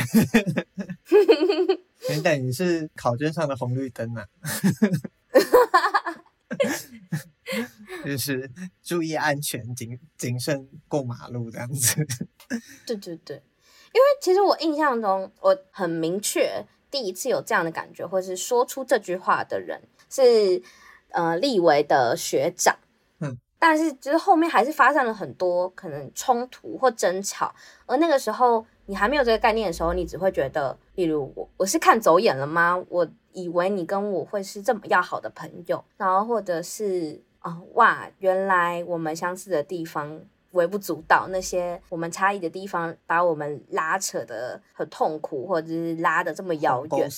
[2.08, 4.26] 等 等，你是考卷上的红绿灯啊？
[8.04, 8.50] 就是
[8.82, 12.06] 注意安全，谨谨慎过马路这样子。
[12.86, 13.42] 对 对对，
[13.92, 20.62] 因为其实我印象中，我很明确，第一次有这样的感觉，或是说出这句话的人是
[21.10, 22.76] 呃立维的学长。
[23.20, 27.54] 嗯，但是就是后面还是发生了很多可能冲突或争吵，
[27.86, 32.82] 而那个时候你还没有这个概念的时候，你只会觉得，例如我我是看走眼了吗？
[32.88, 37.22] 我以为你跟我会是这么要好的朋友，然后或者是。
[37.42, 38.06] 哦，哇！
[38.18, 40.20] 原来我们相似的地方
[40.52, 47.08] 微不足道，那些我们差异的地方把我们拉扯的很痛苦，或者是拉得这么遥远。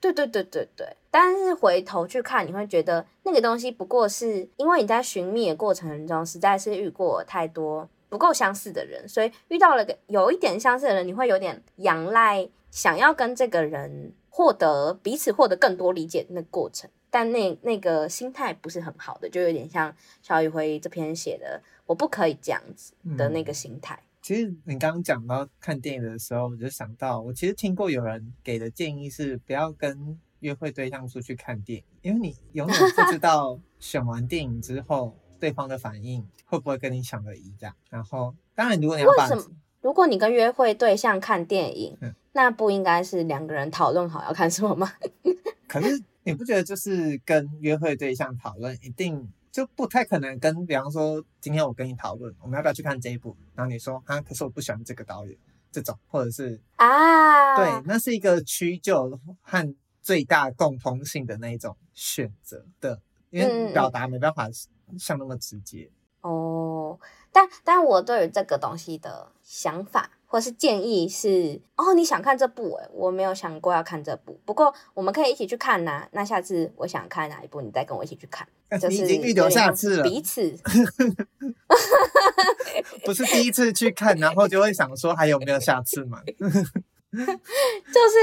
[0.00, 0.86] 对对对对对。
[1.10, 16.90] 但是回头去看，你会觉得那个东西不过是因为你在寻觅的过程中，实在是遇过太多不够相似的人，所以遇到了个有一点相似的人，你会有点仰赖，想要跟这个人获得彼此获得更多理解的那个过程。
[17.08, 23.94] 但那那个心态不是很好的，就有点像小宇辉这篇写的“我不可以这样子”的那个心态。
[23.94, 37.74] 嗯，其实你刚刚讲到看电影的时候，我就想到，我其实听过有人给的建议是不要跟约会对象出去看电影，因为你永远不知道 选完电影之后对方的反应会不会跟你想的一样。
[37.90, 39.28] 然后，当然如果你要把？
[39.80, 44.92] 如果你跟约会对象看电影，嗯，那不应该是两个人讨论好要看什么吗？
[45.68, 46.02] 可是。
[46.26, 53.36] 你不觉得就是跟约会对象讨论，一定就不太可能跟，比方说今天我跟你讨论，我们要不要去看这一部？
[53.54, 55.38] 然后你说啊，可是我不喜欢这个导演，
[55.70, 63.00] 这种或者是啊，对，那是一个屈就和最大共通性的那一种选择的，
[63.30, 64.48] 因为表达没办法
[64.98, 65.88] 像那么直接。
[66.22, 66.98] 嗯、哦，
[67.30, 70.10] 但但我对于这个东西的想法。
[70.34, 76.08] 或是建议是哦，你想看这部诶，我没有想过要看这部，不过我们可以一起去看呐、啊。
[76.10, 78.44] 那下次我想看哪一部，你再跟我一起去看。
[78.80, 80.52] 就是你已经预留下次了，彼此
[83.06, 86.20] 不是第一次去看，然后就会想说还有没有下次嘛？
[86.34, 88.18] 就是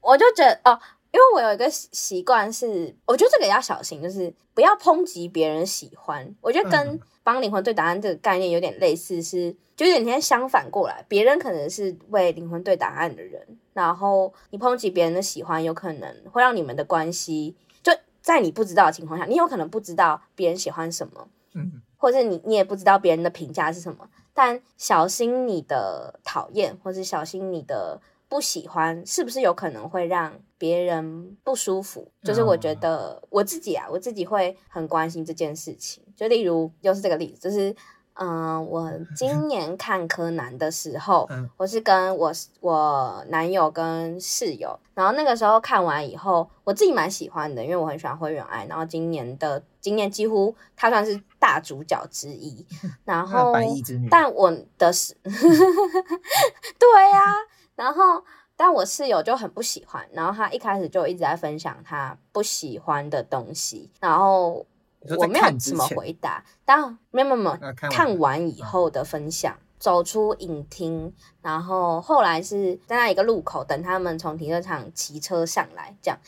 [0.00, 0.80] 我就觉得哦。
[1.16, 6.30] 因为我有一个习惯是，我觉得这个也要小心，就是不要抨击别人喜欢。
[6.42, 11.02] 我觉得跟帮灵魂对答案这个概念有点类似，是就有点相反过来。
[11.08, 13.42] 别人可能是为灵魂对答案的人，
[13.72, 17.90] 然后你抨击别人的喜欢，有可能会让你们的关系就
[18.20, 28.02] 在你不知道的情况下，你有可能不知道别人喜欢什么，嗯，或者你你也不知道别人的评价是什么，但小心你的讨厌，或是小心你的。
[28.28, 32.10] 不喜欢是不是有可能会让别人不舒服？
[32.22, 36.02] 就是我觉得我自己啊，我自己会很关心这件事情。
[36.16, 37.70] 就例如又是这个例子，就是
[38.14, 48.66] 嗯、呃，我 今年看柯南的时候，我是跟我我男友跟室友，然后那个时候看完以后，我自己蛮喜欢的，因为我很喜欢灰原哀。
[48.66, 52.64] 然后今年的今年几乎他算是大主角之一。
[53.04, 53.52] 然后，
[54.10, 57.34] 但我的是， 对呀、啊。
[57.76, 58.24] 然后，
[58.56, 64.64] 但我室友就很不喜欢，然后他一开始就一直在分享他不喜欢的东西，然后
[65.18, 76.18] 我没有怎么回答，但没有没有没有看，完以后的分享，嗯、走出影厅，然后后来是在那一个路口等他们从停车场骑车上来，这样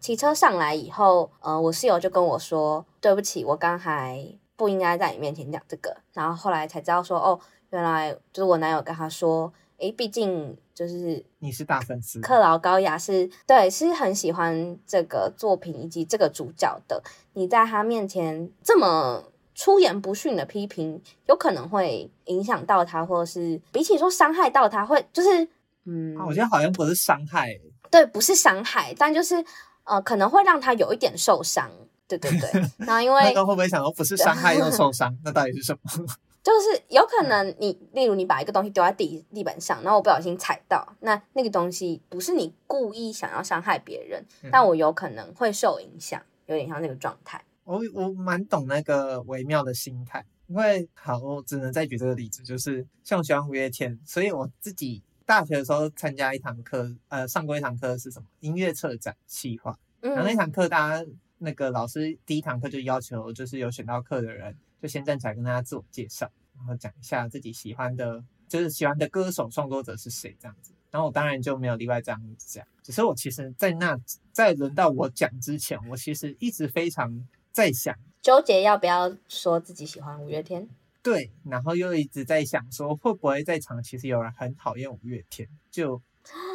[0.00, 4.26] 骑车上来以后，呃，我室友就跟我说：“对不起，我刚才
[4.56, 7.38] 不应该在你面前讲这个。”然后后来才知道说：“哦，
[7.70, 17.02] 原来就是我男友跟他说。”诶，毕竟就是你是大粉丝，克劳高雅是对，是很喜欢这个作品以及这个主角的。
[17.32, 19.24] 你在他面前这么
[19.54, 25.48] 出言不逊的批评，有可能会影响到他，或者是比起说伤害到他，会就是
[25.86, 27.58] 嗯，我觉得好像不是伤害，
[27.90, 29.42] 对，不是伤害，但就是
[29.84, 31.70] 呃，可能会让他有一点受伤，
[32.06, 32.50] 对对对。
[32.84, 36.04] 然后因为那会不会想说不是伤害又受伤，那到底是什么？
[36.46, 47.44] 就是有可能你，例如你把一个东西丢在地地板上，然后我不小心踩到，那那个东西不是你故意想要伤害别人，嗯，但我有可能会受影响，有点像那个状态。
[47.64, 58.26] 我我蛮懂那个微妙的心态，因为好，我只能再举这个例子，就是像我喜欢五月天，所以我自己大学的时候参加一堂课，呃，上过一堂课是什么？
[58.38, 64.56] 音乐策展企划，然后那堂课大家那个老师第一堂课就要求，就是有选到课的人。
[64.86, 70.72] 就先站起来跟大家自我介绍，然后讲一下自己喜欢的，就是喜欢的歌手、创作者是谁这样子。
[70.92, 72.64] 然后我当然就没有例外这样子讲。
[72.84, 73.98] 只是我其实，在那
[74.30, 80.68] 在轮到我讲之前，我其实一直非常在想，纠结要不要说自己喜欢五月天。
[81.02, 85.48] 对，然后又一直在想说，会不会在场其实有人很讨厌五月天？
[85.68, 86.00] 就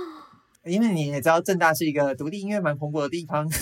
[0.64, 3.46] 因为你也知道，正大是一个独立音乐蛮蓬勃的地方。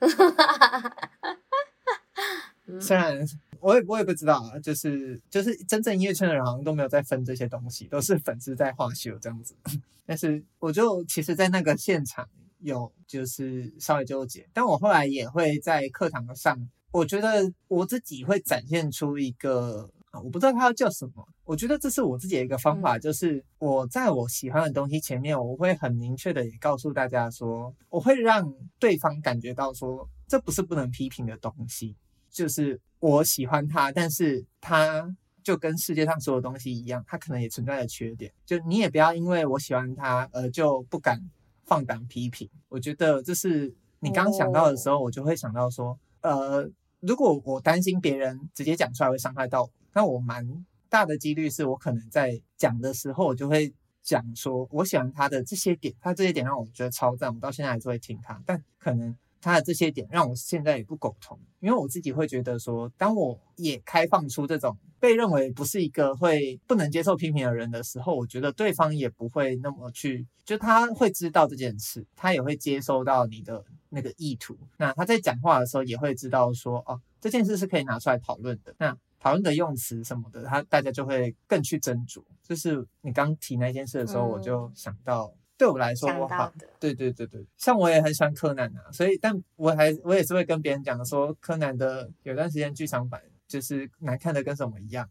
[2.78, 3.26] 虽然。
[3.60, 9.54] 我也我也不知道啊，就是就是真正音乐圈的人好像都没有在分这些东西，都是粉丝在画秀这样子。
[10.06, 16.58] 但是我就其实，在那个现场有就是稍微纠结，但我后来也会在课堂上，
[16.90, 21.26] 我觉得我自己会展现出一个啊，我不知道它要叫什么。
[21.44, 31.96] 我觉得这是我自己的一个方法，就是我在我喜欢的东西前面，我会很明确的也告诉大家说，我会让对方感觉到说，这不是不能批评的东西。
[32.30, 38.32] 就是我喜欢他，但是他就跟世界上所有东西一样，他可能也存在着缺点。
[38.46, 41.20] 就你也不要因为我喜欢他而就不敢
[41.64, 42.48] 放胆批评。
[42.68, 46.70] 我觉得这是你刚想到的时候，我就会想到说，呃，
[47.00, 50.46] 如果我担心别人直接讲出来会伤害到我，那我蛮
[50.88, 53.72] 大的几率是我可能在讲的时候，我就会
[54.02, 59.16] 讲说我喜欢他的这些点，他这些点让我觉得超赞，我到现在还是会听他，但可能。
[59.40, 74.56] 他的这些点让我现在也不苟同，因为我自己会觉得说，当我也开放出这种被认为不是一个会不能接受批评的人的时候，我觉得对方也不会那么去，就他会知道这件事，他也会接收到你的那个意图。
[74.76, 78.74] 那他在讲话的时候也会知道说，哦，这件事是可以拿出来讨论的。
[78.78, 82.22] 那讨论的用词什么的，他大家就会更去斟酌。
[82.42, 85.32] 就是你刚提那件事的时候，我就想到。
[85.60, 95.06] 对我来说，我好，对对对对，像我也很喜欢柯南啊，所以，但我还我也是会跟别人讲说，柯南的有段时间剧场版就是难看的跟什么一样。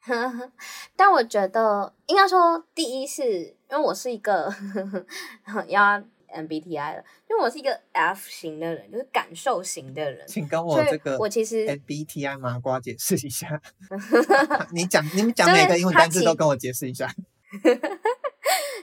[0.94, 4.54] 但我觉得应该说，第一是因为我是一个
[5.68, 10.26] 要 MBTI 了，因为我是一个 F 型的人，就是感受型的人。
[10.28, 13.58] 请跟我这个我其实 MBTI 麻瓜解释一下。
[14.74, 17.10] 你讲你们讲每个英文单词都跟我解释一下。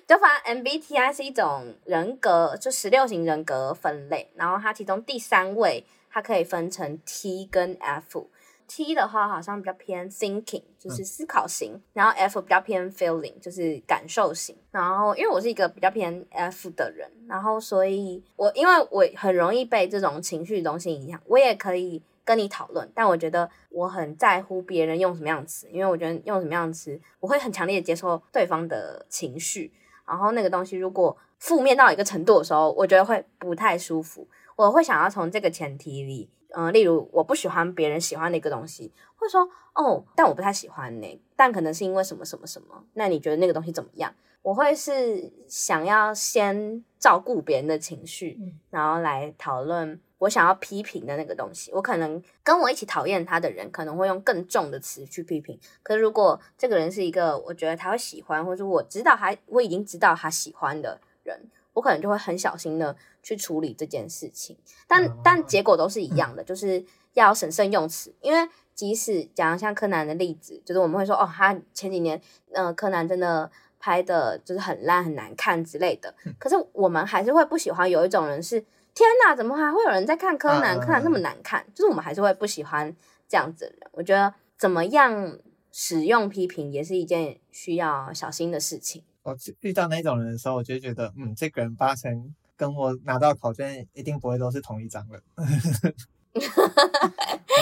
[0.08, 8.30] 就反正 MBTI 是一种人格，就十六型人格分类，然后它其中第三位，它可以分成 T 跟 F。
[8.70, 14.56] T 的话好像比较偏 thinking，就是思考型，嗯、然后 F 比较偏 feeling，就是感受型。
[14.72, 29.74] 然后因为我是一个比较偏 F 的人，然后所以我因为我很容易被这种情绪的东西影响，我也可以跟你讨论，但我觉得我很在乎别人用什么样的词，因为我觉得用什么样的词，我会很强烈的接受对方的情绪。
[30.08, 34.28] 然后那个东西如果负面到一个程度的时候，我觉得会不太舒服。
[34.56, 36.30] 我会想要从这个前提里。
[36.52, 44.12] 嗯、呃，例如我不喜欢别人喜欢的一个东西，或者说哦，但我不太喜欢呢，但可能是因为什么什么什么，那你觉得那个东西怎么样？
[44.42, 48.40] 我会是想要先照顾别人的情绪，
[48.70, 51.72] 然后来讨论我想要批评的那个东西。
[51.72, 55.60] 我可能跟我一起讨厌他的人，可能会用更重的词去批评。
[55.84, 61.50] 可是如果这个人是一个我觉得他会喜欢，或者我知道他，我已经知道他喜欢的人。
[61.74, 64.58] 我可能就会很小心的去处理这件事情，
[64.88, 68.12] 但但结果都是一样的，就是要审慎用词。
[68.20, 72.20] 因为即使讲像柯南的例子，就是我们会说哦，他前几年，
[72.54, 76.16] 嗯、呃，柯南真的拍的就是很烂很难看之类的。
[76.40, 78.66] 可是我们还是会不喜欢有一种人是，
[78.98, 80.80] 天哪，怎么还会有人在看柯南？
[80.80, 82.92] 柯南那么难看，就是我们还是会不喜欢
[83.30, 83.92] 这样子的人。
[83.92, 85.38] 我觉得怎么样
[85.72, 89.04] 使用批评也是一件需要小心的事情。
[89.22, 95.22] 我遇到那种人的时候，我就觉得，嗯，这个人八成跟我拿到考卷一定不会都是同一张了。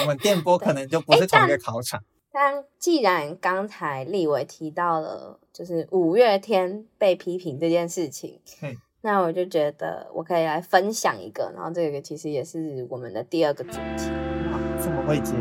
[0.01, 2.01] 我们电波可能就不是同一个考场。
[2.31, 14.09] 但，既然刚才立伟提到了，就是五月天被批评这件事情，嘿那我就觉得我可以来分享一个，然后这个其实也是我们的第二个主题。
[14.51, 15.35] 哇，这么会接。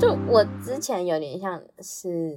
[0.00, 2.36] 就我之前有点像是，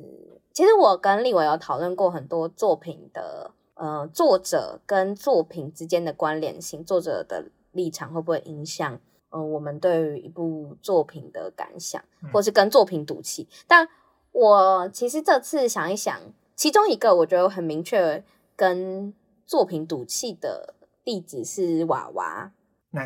[0.53, 8.93] 其实我跟立伟有讨论过很多作品的，呃，作者跟作品之间的关联性，作者的立场会不会影响，
[9.31, 11.99] 嗯、呃，我们对于一部作品的感想，
[12.31, 13.47] 或是跟作品赌气。
[13.49, 13.89] 嗯、但
[14.35, 16.19] 我其实这次想一想，
[16.57, 18.21] 其中一个我觉得很明确
[18.53, 19.13] 跟
[19.45, 20.73] 作品赌气的
[21.05, 22.51] 例子是娃娃，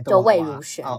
[0.04, 0.84] 就魏如萱。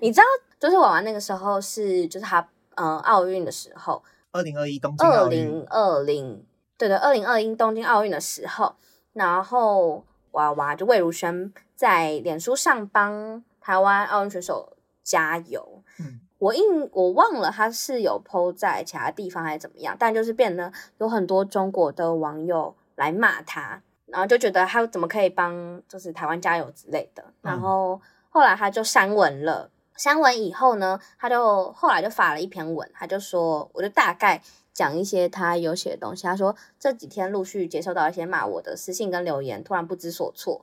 [0.00, 0.24] 你知道，
[0.58, 6.46] 就是娃娃那个时候是，就是他，嗯，奥运的时候，二零二一东京奥运，二零二零，
[6.78, 8.76] 对对，二零二一东京奥运的时候，
[9.12, 15.82] 然后娃娃就魏如萱在脸书上帮台湾奥运选手加油。
[15.98, 27.94] 嗯，我印我忘了他是有 po 在其他地方还是怎么样，但就是变得有很多中国的网友来骂他，然后就觉得他怎么可以帮就是台湾加油之类的，然后。
[27.94, 34.40] 嗯后来他就删文了，删文以后呢，他就后来就发了一篇文，他就说，我就大概
[34.74, 36.24] 讲一些他有写的东西。
[36.24, 40.62] 他说这几天陆续接收到一些骂我的私信跟留言，突然不知所措。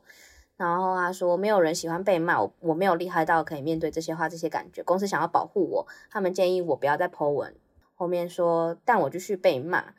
[0.58, 4.84] 然后他说没有人喜欢被骂，我我没有厉害到可以面对这些话这些感觉。
[4.84, 7.56] 公司想要保护我，他们建议我不要再 po 文。
[7.96, 9.94] 后面说，但我继续被骂。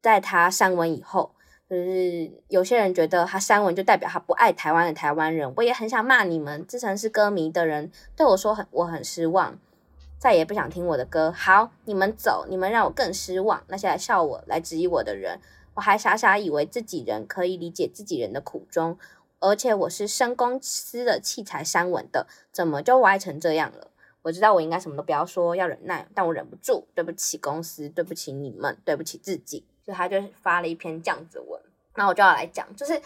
[0.00, 1.32] 在他删文以后。
[1.68, 9.58] 就是有些人觉得他删文就代表他不爱台湾的台湾人，我也很想骂你们，自称是歌迷的人对我说很我很失望，
[10.18, 11.30] 再也不想听我的歌。
[11.30, 13.62] 好，你们走，你们让我更失望。
[13.66, 15.42] 那些来笑我、来质疑我的人，
[15.74, 18.96] 我还傻傻以为自己人可以理解自己人的苦衷，
[19.40, 23.90] 而且我是深公司的器材删文的，怎么就歪成这样了？
[24.22, 26.86] 我知道我应该什么都不要说，要忍耐，但我忍不住。
[26.94, 29.64] 对不起公司，对不起你们，对不起自己。
[29.86, 31.58] 就他就发了一篇这样子文，
[31.94, 33.00] 那我就要来讲，就是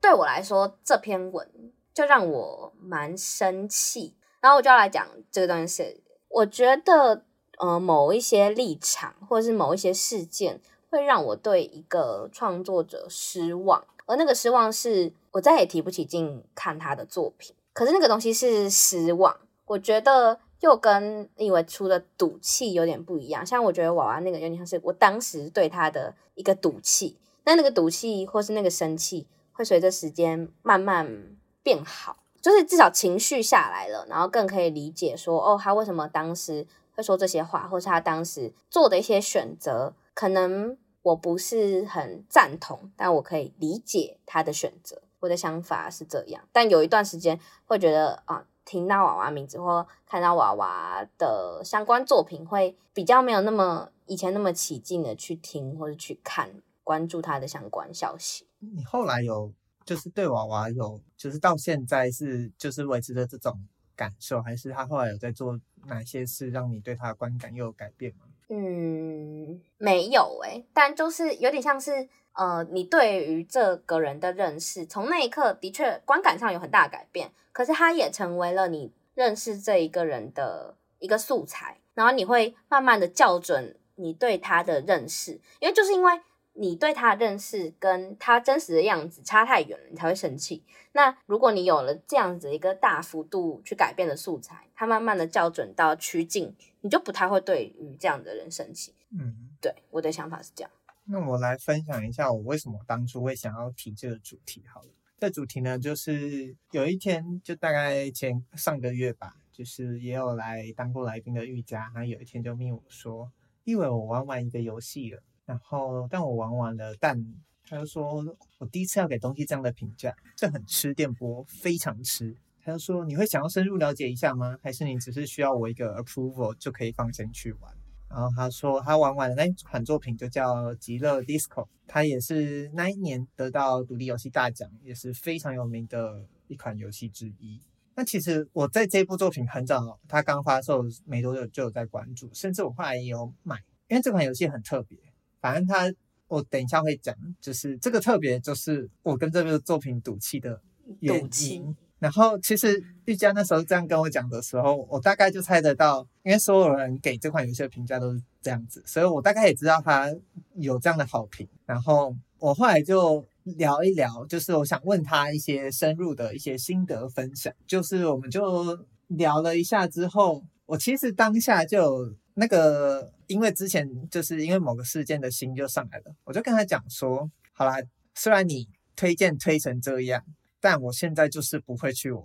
[0.00, 7.24] 对我来说这篇文就让我蛮生气，然后我就要来讲这个东西，我觉得
[7.58, 10.60] 呃某一些立场或者是某一些事件
[10.90, 20.40] 会让我对一个创作者失望，而那个失望是我再也提不起劲看他的作品，可是那个东西是失望，我觉得。
[20.60, 36.66] 又跟因为出的赌气有点不一样，像我觉得娃娃那个有点像是我当时对他的一个赌气，那那个赌气或是那个生气会随着时间慢慢变好，就是至少情绪下来了，然后更可以理解说，哦，他为什么当时
[36.96, 48.44] 会说这些话，或是他当时做的一些选择，可能我不是很赞同，但我可以理解他的选择，我的想法是这样，但有一段时间会觉得啊。
[48.70, 56.50] 听到娃娃名字或看到娃娃的相关作品，会比较没有那么以前那么起劲的去听或者去看
[56.84, 58.46] 关注他的相关消息。
[58.58, 59.50] 你后来有
[59.86, 63.66] 就是对娃娃有就是到现在是就是维持着这种
[63.96, 68.26] 感受，还是他后来有在做哪些事让你对他的观感又有改变吗？
[68.50, 72.06] 嗯，没有诶，但就是有点像是
[72.38, 86.20] 呃，你对于这个人的认识，从那一刻的确观感上有很大的改变，可是他也成为了你认识这一个人的一个素材，然后你会慢慢的校准你对他的认识，因为就是因为。
[86.60, 90.64] 你对他的认识跟他真实的样子差太远了，你才会生气。
[90.90, 98.92] 那如果你有了这样子一个大幅度去改变的素材，他慢慢的校准到趋近，你就不太会对于这样的人生气。
[99.16, 100.70] 嗯，对，我的想法是这样。
[101.10, 104.88] 那我来分享一下我为什么当初会想要提这个主题好了。
[105.18, 113.32] 这主题呢，就是有一天，就大概前上个月吧，就是也有来当过来宾的玉佳，他有一天就命我说，
[113.64, 115.22] 因为我玩完一个游戏了。
[115.46, 117.18] 然后，但我玩完了，但
[117.66, 118.22] 他就说，
[118.58, 122.36] 我第一次要给东西这样的评价，这很吃电波，非常吃。
[122.62, 124.58] 他就说，你会想要深入了解一下吗？
[124.62, 127.77] 还是你只是需要我一个 approval 就可以放心去玩？
[128.10, 137.60] 然后他说，他玩完的那一款作品就叫《极乐 DISCO》，他也是那一年得到独立游戏大奖，也是非常有名的一款游戏之一。
[137.94, 143.56] 那其实我在这部作品很早，他刚发售没多久就有在关注，甚至我后来也有买，
[143.88, 144.96] 因为这款游戏很特别。
[145.40, 145.92] 反正他，
[146.28, 150.62] 我等一下会讲，就是这个特别，就是我跟这个作品赌气的
[151.00, 151.22] 原因。
[151.22, 151.76] 赌气。
[151.98, 160.14] 然后其实玉佳那时候这样跟我讲的时候，我大概就猜得到，因为所有人给这款游戏的评价都是这样子，所以我大概也知道他
[160.54, 161.48] 有这样的好评。
[161.66, 167.52] 然后我后来就聊一聊，就是我想问他一些深入的一些心得分享。
[167.66, 168.78] 就是我们就
[169.08, 172.14] 聊了一下之后，我其实当下就。
[172.40, 177.78] 那个，因为之前就是因为某个事件的心就上来了，我就跟他讲说，好啦，
[178.14, 180.22] 虽然你推荐推成这样，
[180.60, 182.24] 但我现在就是不会去玩。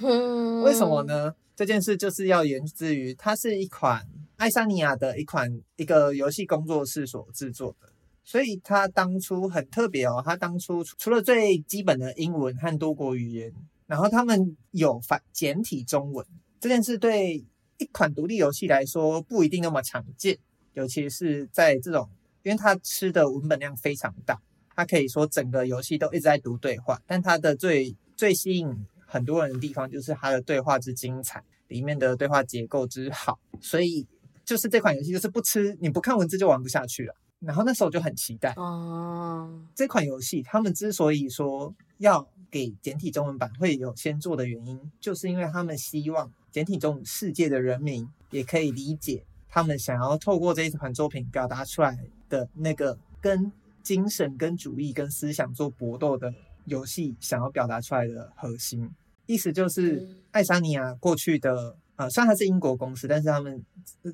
[0.64, 1.34] 为什么呢？
[1.54, 7.92] 这件事就是要源自于它是一款爱沙尼亚的一款一个游戏工作室所制作的，
[8.24, 13.52] 所以它当初很特别哦，它当初除了最基本的英文和多国语言，
[13.86, 16.26] 然后他们有繁简体中文，
[16.60, 17.44] 这件事对。
[17.78, 20.38] 一款独立游戏来说不一定那么常见，
[20.74, 22.08] 尤其是在这种，
[22.44, 24.40] 因为它吃的文本量非常大，
[24.74, 34.06] 它可以说整个游戏都一直在读对话，但它的最最吸引很多人的地方就是它的对话之精彩，里面的对话结构之好，所以
[34.44, 37.14] 就是这款游戏就是不吃，你不看文字就玩不下去了。
[37.40, 46.32] 然后那时候就很期待哦，这款游戏他们之所以说要给简体中文版会有先做的原因，就是因为他们希望。
[46.52, 51.98] 简体中世界的人民也可以理解他们想要透过这一款作品表达出来
[52.28, 53.50] 的那个跟
[53.82, 56.32] 精神、跟主义、跟思想做搏斗的
[56.64, 58.90] 游戏，想要表达出来的核心
[59.26, 63.64] 意思就是，爱沙尼亚过去的呃，虽然它是英国公司，但是他们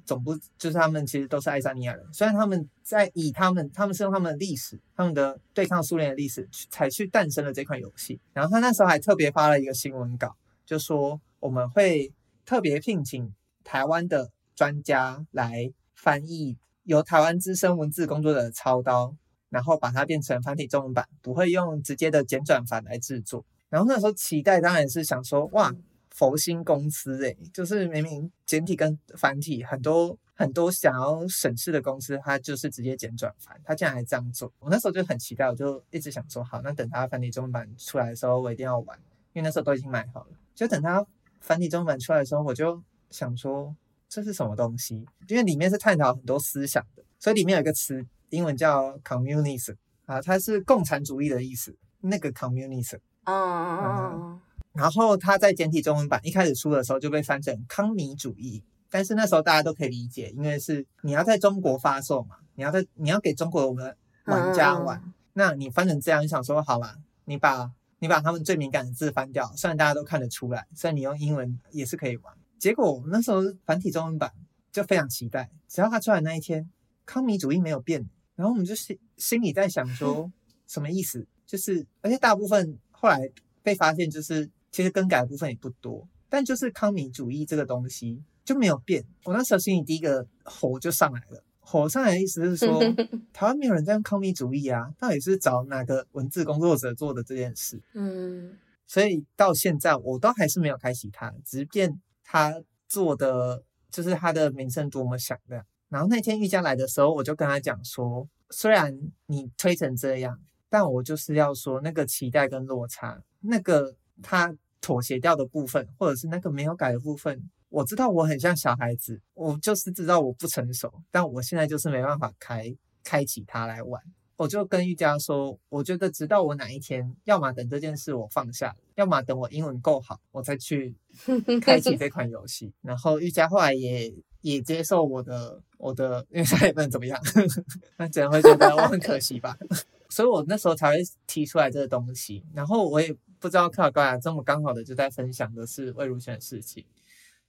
[0.04, 2.04] 总部就是他们其实都是爱沙尼亚人。
[2.12, 8.20] 虽然他们在以他们他们是用他们的历史、他们的对抗苏联的历史才去诞生了这款游戏。
[8.32, 12.12] 然后他那时候还特别发了一个新闻稿，就说我们会。
[12.48, 19.14] 特别聘请台湾的专家来翻译，由台湾资深文字工作者操刀，
[19.50, 23.44] 然后把它变成繁体中文版，不会用直接的简转繁来制作。
[23.68, 25.74] 然后那时候期待当然是想说，哇，
[26.10, 34.52] 佛心公司诶，就是明明简体跟繁体很多很多想要省事的公司，它就是直接简转繁，它竟然还这样做。
[34.58, 38.98] 我那时候就很期待，我就一直想说，好，那等它繁体中文版出来的时候，我一定要玩，
[39.32, 41.06] 因为那时候都已经买好了，就等它。
[41.40, 43.72] 繁体中文版出来的时候，我就想说
[44.08, 45.06] 这是什么东西？
[45.28, 49.76] 因为里面是探讨很多思想的，所以里面有一个词，英文叫 communism
[50.06, 51.76] 啊，它是共产主义的意思。
[52.00, 54.40] 那个 communism，嗯嗯嗯。
[54.72, 67.70] 然后它在简体中文版一开始出的时候就被翻成康米主义，但是那时候大家都可以理解，因为是你要在中国发售嘛，你要在你要给中国的玩家玩，嗯、那你翻成这样，你想说好吧，你把。
[68.00, 72.32] 你把他们最敏感的字翻掉，虽然大家都看得出来，虽然你用英文也是可以玩。
[72.56, 74.30] 结果那时候繁体中文版
[74.70, 76.70] 就非常期待，只要它出来那一天，
[77.04, 78.08] 康米主义没有变。
[78.38, 80.30] 然后我们就心心里在想说，
[80.68, 81.26] 什么意思？
[81.44, 83.28] 就是而且大部分后来
[83.64, 89.04] 被发现，就是其实更改的部分也不多，但就是康米主义这个东西就没有变。
[89.24, 91.42] 我那时候心里第一个火就上来了。
[91.58, 92.80] 火上来的意思是说，
[93.34, 97.82] 台湾没有人在用康米主义啊，到底是找哪个文字工作者做的这件事？
[97.94, 102.54] 嗯，所以到现在我都还是没有开启它，即便他
[102.86, 105.64] 做的就是他的名声多么响亮。
[105.88, 124.02] 然后那天玉佳来的时候，我就跟他讲说，虽然你推成这样，但我就是要说那个期待跟落差，那个他妥协掉的部分，或者是那个没有改的部分，我知道我很像小孩子，我就是知道我不成熟，但我现在就是没办法开开启它来玩。
[124.36, 130.94] 我就跟玉佳说，我觉得直到我哪一天，要么等这件事我放下，要么等我英文够好，我再去
[131.60, 132.72] 开启这款游戏。
[132.80, 137.18] 然后玉佳后来也也接受我的我的，因为他也不能怎么样，
[137.96, 139.56] 那只能会觉得我很可惜吧。
[140.10, 142.44] 所以我那时候才会提出来这个东西。
[142.54, 146.84] 然后我也不知道看好高雅这么刚好的就在分享的是魏如萱的事情，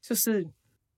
[0.02, 0.48] 就是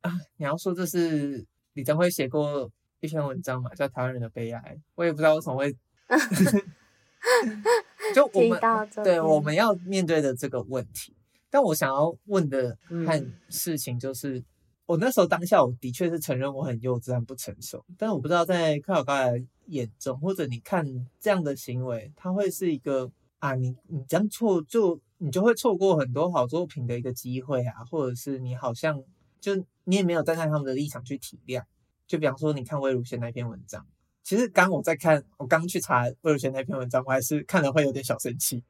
[0.02, 2.70] 啊，你要说这是李登辉写过。
[3.04, 5.76] 一篇文章嘛，叫《台湾人的悲哀》，我也不知道为什么会，
[8.14, 8.60] 就我们
[9.04, 11.16] 对我们要面对的这个问题。
[11.50, 14.46] 但我想要问的和事情就是，嗯、
[14.86, 19.32] 我那时候当下我的确是承认我很幼稚很不成熟，但我不知道在克小高雅
[19.68, 20.86] 眼中，或者你看
[21.20, 23.10] 这样的行为，他会是一个
[23.40, 29.02] 啊，你你这样错就你就会错过很多好作品的一个机会啊，或者是你好像
[29.40, 29.56] 就
[29.86, 31.64] 你也没有站在他们的立场去体谅。
[32.06, 33.86] 就比方说，你看魏如萱那篇文章，
[34.24, 38.62] 其实刚我在看，我刚去查魏如萱那篇文章，我还是看了会有点小生气。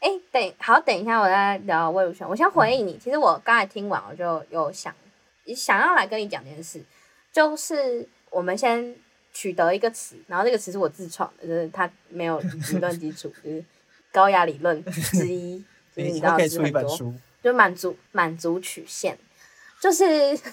[0.00, 2.28] 哎、欸，等好，等一下我再聊魏如萱。
[2.28, 4.94] 我先回应你，其实我刚才听完，我就有想
[5.54, 6.82] 想要来跟你讲件事，
[7.32, 8.94] 就是我们先
[9.32, 13.64] 取得一个词，然后这个词是我自创的，就是它没有理论基础， 就是
[14.12, 19.18] 高雅理论之一，就是你知道可以出一本书，就满足满足曲线，
[19.80, 20.04] 就是。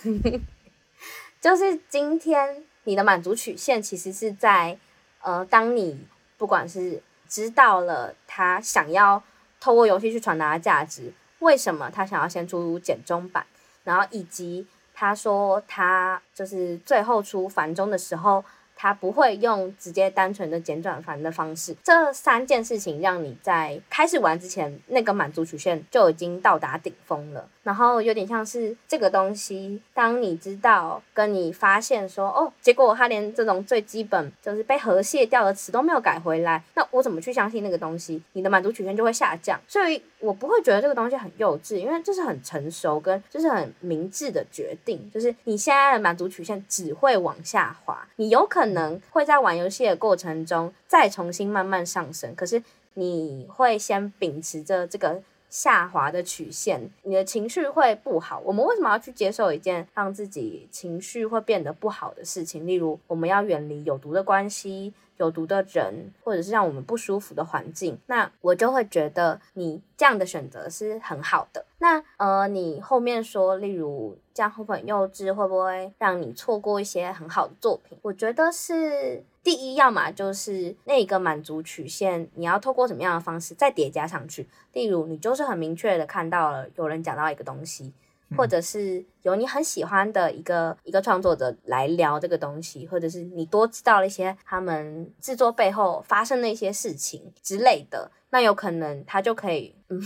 [1.41, 4.79] 就是今天你的满足曲线其实是在，
[5.21, 5.99] 呃，当你
[6.39, 9.21] 不管是知道了他想要
[9.59, 13.45] 透过游戏去传达的价值，为什么他想要先出简中版，
[13.84, 18.43] 然后以及他说他就是最后出繁中的时候。
[18.76, 27.47] 他不会用直接单纯的简转繁的方式，这三件事情让你在开始玩之前，那个满足曲线就已经到达顶峰了。
[27.63, 38.21] 然后有点像是这个东西，当你知道跟你发现说，哦，结果他连这种最基本就是被和谐掉的词都没有改回来，那我怎么去相信那个东西？
[38.34, 39.59] 你的满足曲线就会下降。
[39.67, 45.09] 所以我不会觉得这个东西很幼稚，因为这是很成熟跟就是很明智的决定。
[45.09, 48.65] 就是你现在的满足曲线只会往下滑，你有可能。
[48.65, 52.61] 可能会在玩游戏的过程中再重新慢慢上升，可是
[52.95, 55.21] 你会先秉持着这个
[55.51, 58.41] 下滑的曲线，你的情绪会不好。
[58.43, 62.65] 我们为什么要去接受一件让自己情绪会变得不好的事情？
[62.65, 64.91] 例如，我们要远离有毒的关系。
[65.18, 71.66] 有毒的人，或者是让我们不舒服的环境，那我就会觉得你这样的选择是很好的。
[71.80, 77.97] 那呃，你后面说，例如这样会不会很幼稚，会不会让你错过一些很好的作品？
[78.01, 84.47] 我觉得是第一，要么就是那个满足曲线，你要透过什么样的方式再叠加上去。
[84.74, 87.93] 例如，你就是很明确的看到了有人讲到一个东西。
[88.36, 100.01] 或者是有你很喜欢的一个一个创作者来聊这个东西，或者是你多知道了一些他们制作背后发生的一些事情之类的，那有可能他就可以，嗯，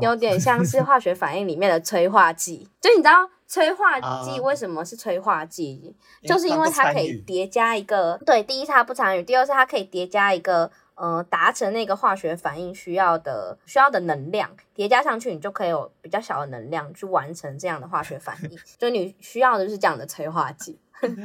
[0.00, 2.68] 有点 像是化学反应里面的催化剂。
[2.80, 5.94] 就你知道催化剂为什么是催化剂？
[6.22, 10.70] 就是因为它可以叠加一个，对，第一是它不参与，第二是它可以叠加一个。
[11.00, 18.58] 呃，达成那个化学反应需要的需要的能量叠加上去，你就可以有比较小的能量去完成这样的化学反应。
[18.76, 20.78] 就你需要的就是这样的催化剂。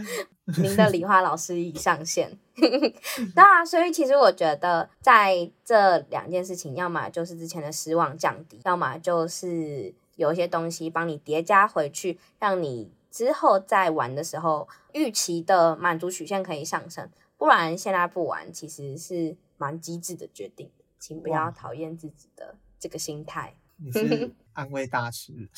[0.63, 2.39] 您的理化老师已上线。
[2.55, 2.93] 对
[3.35, 17.09] 啊，所以其实我觉得在这两件事情，要么就是之前的失望降低，要么就是有一些东西帮你叠加回去，让你之后在玩的时候预期的满足曲线可以上升。
[17.37, 19.35] 不然现在不玩，其实是。
[19.57, 23.55] 蛮机智的决定，请不要讨厌自己的这个心态。
[23.77, 25.33] 你是 安慰大师。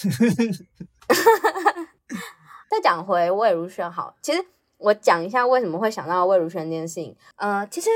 [2.70, 4.46] 再讲回魏如萱，好，其实
[4.78, 7.16] 我讲一下为什么会想到魏如萱这件事情。
[7.36, 7.90] 呃，其实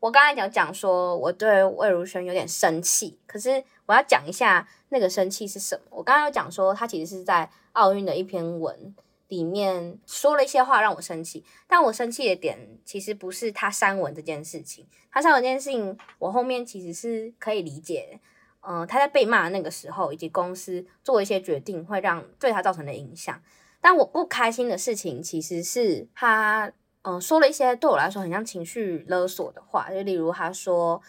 [0.00, 5.82] 我刚才讲讲说我对魏如萱有点生气，可是我要讲一下那个生气是什么。
[5.90, 8.94] 我刚刚有讲说，他其实是在奥运的一篇文。
[9.28, 18.20] 里面说了一些话让我生气，但我生气的点其实不是他删文这件事情，他删文这件事情我后面其实是可以理解，
[18.60, 23.40] 嗯、他在被骂那个时候以及公司做一些决定会让对他造成的影响，
[23.80, 26.72] 但我不开心的事情其实是他
[27.02, 31.00] 嗯、说了一些对我来说很像情绪勒索的话，就例如他说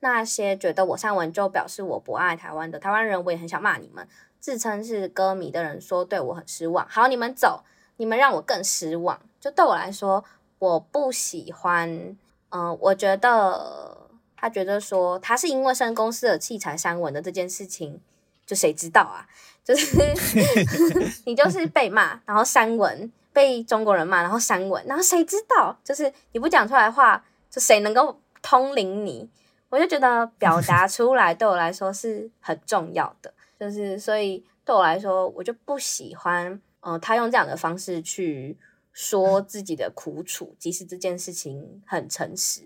[0.00, 4.06] 那些觉得我删文就表示我不爱台湾的台湾人，我也很想骂你们。
[4.40, 6.86] 自称是歌迷的人说对我很失望。
[6.88, 7.64] 好，你们走，
[7.96, 9.20] 你们让我更失望。
[9.40, 10.24] 就对我来说，
[10.58, 11.88] 我不喜欢。
[12.50, 18.00] 嗯、呃，我觉得他觉得说他是因为升公司的器材删文的这件事情，
[18.46, 19.26] 就谁知道啊？
[19.62, 19.96] 就是
[21.26, 25.76] 你就是被骂，然后删文，被中国人骂，然后删文，然后谁知道？
[25.84, 29.28] 就是你不讲出来的话，就谁能够通灵你？
[29.68, 38.56] 我就觉得表达出来对我来说是很重要的，就是所以对我来说，我就不喜欢，嗯、呃，他用这样的方式去
[38.92, 42.62] 说自己的苦楚，即使这件事情很诚实，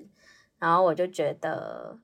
[0.58, 1.98] 然后我就觉得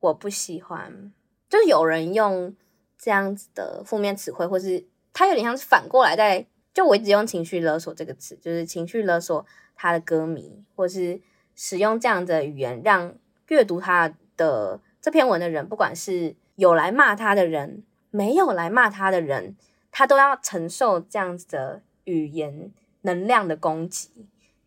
[0.00, 1.12] 我不喜欢，
[1.48, 2.54] 就是有人用
[2.98, 11.20] 这样子的负面词汇，或是他有点像是反过来在，就我一直用情绪勒索这个词，就是情绪勒索他的歌迷，或是
[11.54, 13.16] 使用这样的语言让
[13.48, 19.56] 阅读他的这篇文的人，不管是有来骂他的人，没有来骂他的人，
[19.90, 24.10] 他都要承受这样子的语言能量的攻击，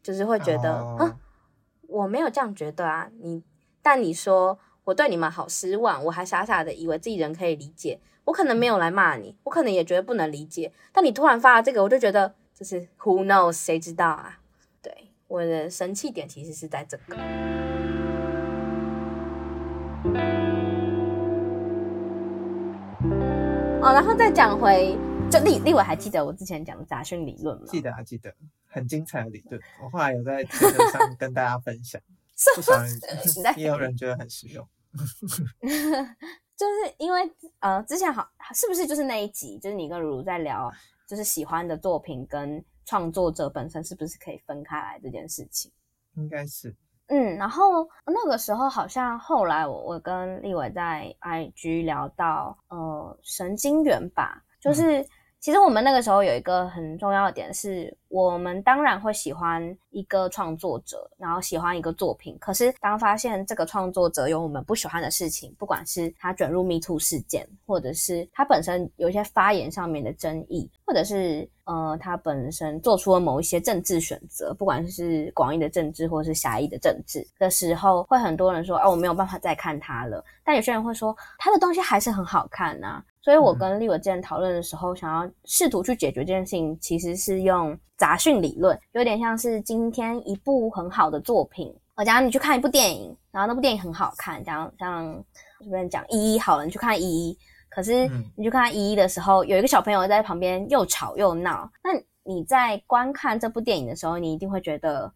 [0.03, 1.15] 就是会觉得，啊、哦，
[1.87, 3.43] 我没有这样觉得啊，你，
[3.81, 14.39] 但你说我对你们好失望，我还傻傻的以为自己人可以理解，我可能没有来骂你，我可能也觉得不能理解，但你突然发了这个，我就觉得就是 Who knows，谁知道啊？
[14.81, 17.15] 对，我的生气点其实是在这个。
[23.83, 24.95] 哦，然后再讲回，
[25.31, 27.65] 就立立伟还记得我之前讲的杂讯理论吗？
[27.67, 28.31] 记得啊，记得，
[28.67, 29.59] 很精彩的理论。
[29.83, 31.99] 我后来有在推特上跟大家分享，
[32.55, 32.91] 不少人
[33.57, 34.67] 也有人觉得很实用。
[36.55, 37.21] 就是因为
[37.59, 40.71] 呃，之前好是不是就是那一集，就是你跟如如在聊，
[41.07, 45.71] 就是喜欢的作品跟创作者本身是不是可以分开来这件事情？
[46.13, 46.75] 应该是。
[47.11, 55.01] 嗯，然后那个时候好像后来我我跟立伟在 IG 聊到呃神经元吧，就是。
[55.01, 55.07] 嗯
[55.41, 62.37] 其实我们那个时候有一个很重要的点是，我们当然会喜欢一个创作者，然后喜欢一个作品。
[62.39, 80.23] 可是当发现这个创作者有我们不喜欢的事情，不管是他卷入 MeToo 事件，或者是他本身有一些发言上面的争议，或者是呃他本身做出了某一些政治选择，不管是广义的政治或者是狭义的政治的时候，会很多人说，哦，我没有办法再看他了。
[80.43, 83.03] 但有些人会说，他的东西还是很好看呐。
[83.21, 95.23] 所以我跟立伟之前讨论的时候，想要试图去解决这件事情，其实是用杂讯理论，有点像是今天一部很好的作品，我假如你去看一部电影，然后那部电影很好看，讲像
[95.59, 97.37] 这边讲一一好了，你去看一一，
[97.69, 101.91] 可是你去看一一的时候，有一个小朋友在旁边又吵又闹，那
[102.23, 105.13] 你在观看这部电影的时候，你一定会觉得，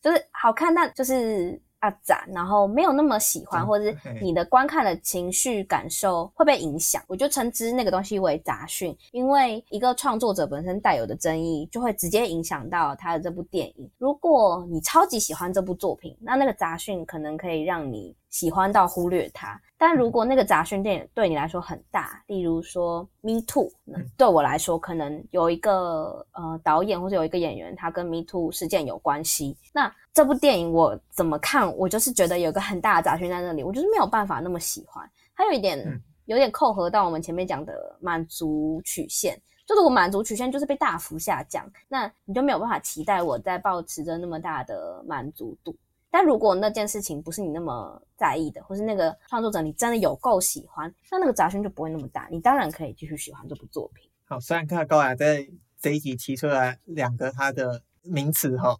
[0.00, 1.60] 就是好看，但就是。
[1.80, 13.90] 啊，展，然后没有那么喜欢，或者是你的观看的情绪感受会被影响，我就称之那个东西为杂讯，因为一个创作者本身带有的争议，就会直接影响到他的这部电影。
[13.98, 19.58] 如果你超级喜欢这部作品，那那个杂讯可能可以让你喜欢到忽略它。
[19.78, 23.70] 但如果那个杂讯电影对你来说很大，例如说 Me Too，
[24.14, 35.10] 对我来说可能有一个呃导演或者有一个演员，他跟 Me Too 事件有关系，那这部电影我怎么看，我就是觉得有个很大的杂讯在那里，我就是没有办法那么喜欢。
[35.32, 35.78] 还有一点
[36.26, 45.74] 有点扣合到我们前面讲的满足曲线，就是我满足曲线就是被大幅下降，那你就没有办法期待我在保持着那么大的满足度。
[46.18, 54.08] 但如果那件事情不是你那么在意的，或是那个创作者你真的有够喜欢，那那个杂讯就不会那么大，你当然可以继续喜欢这部作品。
[54.24, 55.46] 好，虽然看高雅在
[55.78, 58.74] 这一集提出来两个他的名词哈，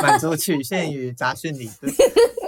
[0.00, 1.92] 满足曲线与杂讯理论，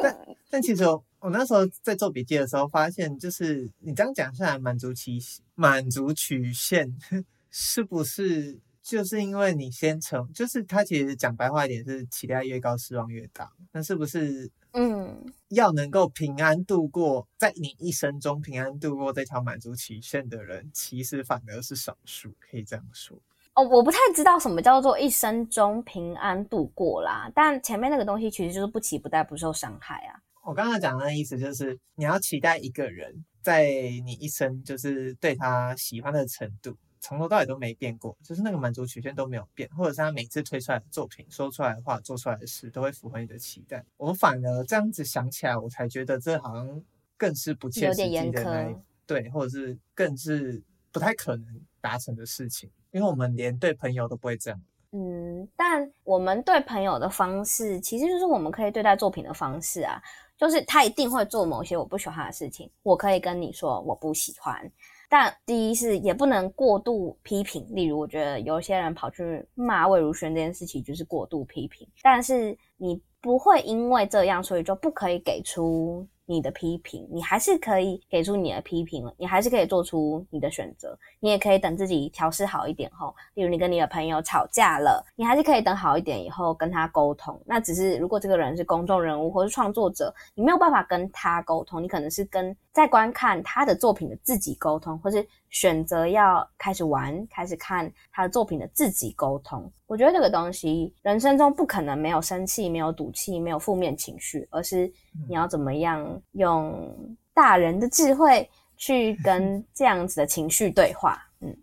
[0.01, 0.17] 但
[0.51, 5.19] 但其实我，我那时候在做笔记的时候发现，就是你这样讲下来，满足曲
[5.57, 6.97] 满足曲线
[7.51, 8.61] 是不是？
[8.89, 14.51] 就是因为你先成，就是他其实讲白话一点是期待越高失望越大，那是不是？
[14.73, 23.15] 嗯，要能够平安度过，在你一生中平安度过这条满足期限的人，其实反而是少数，可以这样说。
[23.53, 30.19] 哦，我不太知道什么叫做一生中平安度过啦，但前面那个东西其实就是不期不待，不受伤害啊。
[30.45, 33.69] 我刚才讲的意思就是，你要期待一个人在
[34.07, 36.75] 你一生就是对他喜欢的程度。
[37.01, 43.85] 从头到尾都没变过，就是那个满足曲线都没有变，或者是他每次推出来的作品、说出来的话、做出来的事都会符合你的期待。
[43.97, 46.83] 我反而这样子想起来，我才觉得这好像
[47.17, 48.77] 更是不切实际的那一
[49.07, 54.61] 对，或者是更是不太可能达成的事情，因为我们连对朋友都不会这样。
[54.93, 60.01] 嗯，但我们对朋友的方式，其实就是我们可以对待作品的方式啊，
[60.37, 64.71] 就是他一定会做某些我不喜欢的事情，我可以跟你说我不喜欢。
[65.09, 71.89] 但第一是也不能过度批评，例如我觉得有些人跑去骂魏如萱这件事情就是过度批评。
[72.03, 76.07] 但是你不会因为这样，所以就不可以给出。
[76.29, 87.41] 你的批评，你还是可以给出你的批评，你还是可以做出你的选择，你也可以等自己调试好一点后，例如你跟你的朋友吵架了，你还是可以等好一点以后跟他沟通。
[87.47, 99.73] 那只是如果这个人是公众人物或是创作者，你没有办法跟他沟通，你可能是跟在观看他的作品的自己沟通，或是选择要开始玩、开始看他的作品的自己沟通。
[99.87, 104.93] 我觉得这个东西，人生中不可能没有生气、没有赌气、没有负面情绪，而是
[105.27, 111.23] 你要怎么样用大人的智慧去跟 这样子的情绪对话。
[111.41, 111.57] 嗯，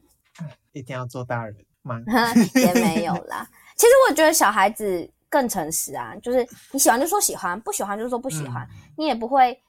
[0.74, 2.02] 一定要做大人吗？
[2.56, 3.48] 也没有啦。
[3.76, 9.60] 其实我觉得小孩子更诚实啊，就是你喜欢就说喜欢，不喜欢就说不喜欢，嗯、你也不会。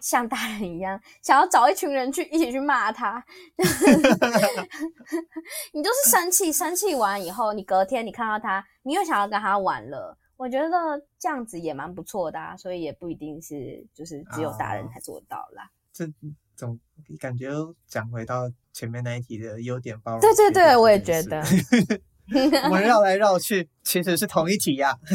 [0.00, 3.24] 像大人一样，想要找一群人去一起去骂他，
[5.72, 10.18] 你就是生气，生气完以后，你隔天你看到他，你又想要跟他玩了。
[10.42, 10.68] 我觉得
[11.20, 15.70] 这样子也蛮不错的啊，所以也不一定是就是只有大人才做到啦。
[15.92, 16.04] 这
[16.56, 16.76] 总
[17.20, 17.50] 感觉
[17.86, 20.20] 讲回到前面那一题的优点包容。
[20.20, 21.40] 对对对，我也觉得。
[22.64, 24.98] 我们绕来绕去，其实是同一题呀、啊。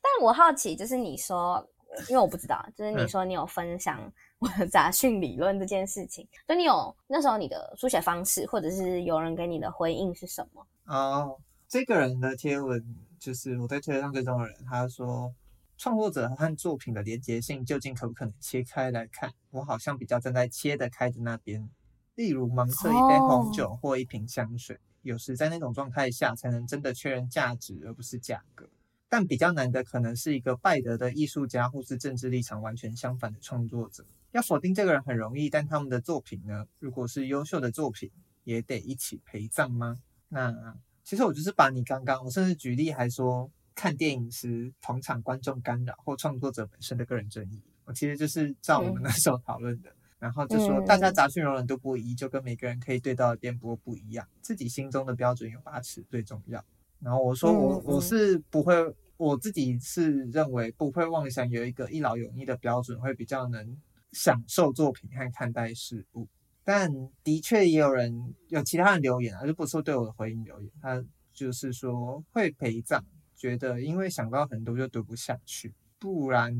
[0.00, 1.68] 但我好奇，就是你说。
[2.10, 10.66] 因为我不知道，就是你说你有分享我的杂讯理论这件事情，所以你有那时候你的书写方式，或者是有人给你的回应是什么？
[10.84, 11.38] 哦，
[11.68, 15.34] 这个人的贴文就是我在推特上追踪的人，他说
[15.76, 19.32] 创作者和作品的连结性究竟可不可能切开来看？
[19.50, 21.68] 我好像比较站在切得开的那边，
[22.14, 28.68] 例如盲测一杯红酒或一瓶香水，哦、有时在那种状态下才能真的确认价值而不是价格。
[29.08, 34.04] 但比较难的可能是一个败德的艺术家，或是政治立场完全相反的创作者。
[34.32, 36.66] 要否定这个人很容易，但他们的作品呢？
[36.78, 38.10] 如果是优秀的作品，
[38.44, 39.98] 也得一起陪葬吗？
[40.28, 56.64] 那其实我就是把你刚刚，我甚至举例还说，看电影时同场观众干扰或创作者本身的个人争议，我其实就是照我们那时候讨论的，嗯、然后就说大家杂讯容忍度不一，就跟每个人可以对到的电波不一样，自己心中的标准有把尺最重要。
[56.98, 58.74] 然后我说我我是不会，
[59.16, 63.78] 我自己是认为不会妄想有一个一劳永逸的标准，会比较能
[64.10, 66.26] 享受作品和看待事物。
[66.66, 66.92] 但
[67.22, 71.02] 的确也有人有其他人留言啊，就不是说对我的回应留言，他
[71.32, 73.00] 就是说会陪葬，
[73.36, 76.52] 觉得因为想到很多就读不下去，不然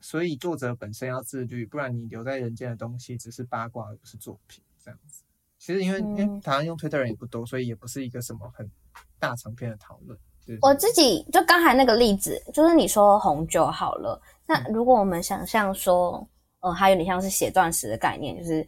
[0.00, 5.24] 所以作者本身要自律，不然你留在人间的东西只是八卦而不是作品这样子。
[5.58, 8.70] 其实因为因为台湾用推特人也不多，所以也不是一个什么很。
[9.20, 10.16] 大长篇的讨论，
[10.60, 16.24] 我自己就刚才那个例子，就是你说红酒好了，那如果我们想象说，
[16.60, 18.64] 呃，还有点像是写钻石的概念，就是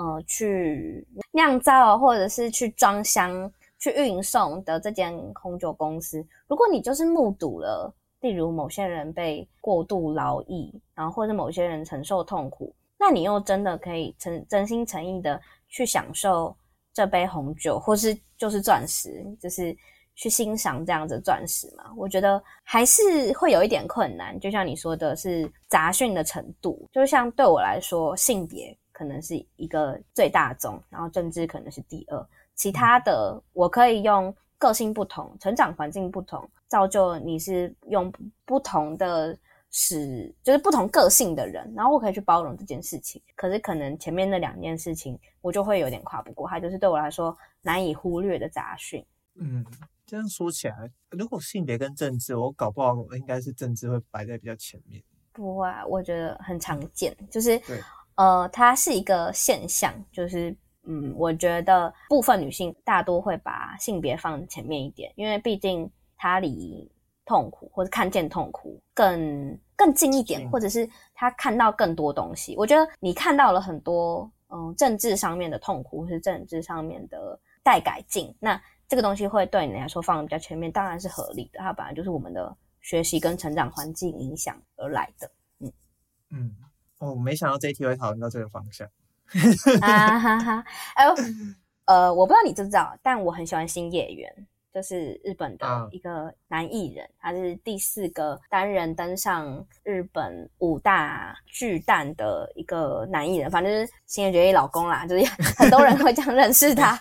[0.00, 15.38] 呃，去酿造或者是去装箱、去运送的这间红酒公司，如果你就是目睹了，例如某些人被过度劳役，然后或者某些人承受痛苦，那你又真的可以诚真心诚意的
[15.68, 16.56] 去享受
[16.94, 19.76] 这杯红酒，或是就是钻石，就是
[20.14, 21.92] 去欣赏这样子钻石嘛？
[21.94, 24.40] 我觉得还是会有一点困难。
[24.40, 38.12] 就像你说的是杂讯的程度，就像对我来说，性别可能是一个最大宗，然后政治可能是第二，其他的我可以用个性不同、成长环境不同，造就你是用
[38.44, 39.34] 不同的。
[39.72, 43.22] 使，就是不同个性的人，然后我可以去包容这件事情。
[43.36, 49.06] 可是可能前面那两件事情，我就会有点跨不过，它就是对我来说难以忽略的杂讯。
[49.36, 49.64] 嗯，
[50.04, 55.00] 这样说起来，如果性别跟政治，我搞不好应该是政治会摆在比较前面。
[55.32, 57.80] 不会啊，我觉得很常见，就是对
[58.16, 66.90] 呃，它是一个现象，就是嗯，我觉得部分女性大多会把性别放前面一点，因为毕竟它离。
[67.26, 72.56] 痛苦，或者看见痛苦更更近一点，或者是他看到更多东西。
[72.56, 81.60] 我觉得你看到了很多，嗯，政治上面的痛苦，或是政治上面的待改进，那这个东西会对你来说放的比较前面，当然是合理的。
[81.60, 85.30] 它本来就是我们的学习跟成长环境影响而来的。
[85.60, 85.72] 嗯
[86.30, 86.56] 嗯，
[87.00, 88.88] 哦，没想到这一题会讨论到这个方向。
[89.82, 91.14] 啊哈哈，哎呦，
[91.84, 94.46] 呃，我不知道你知不知道，但我很喜欢星野源。
[94.72, 105.24] 就是日本的一个男艺人，他是第四个单人登上日本五大巨蛋的一个男艺人，反正就是星野源老公啦，就是
[105.58, 106.96] 很多人会这样认识他。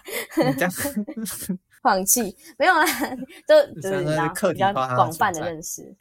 [1.83, 2.85] 放弃没有啦，
[3.47, 4.03] 就就是
[4.51, 5.95] 比较广泛的认识。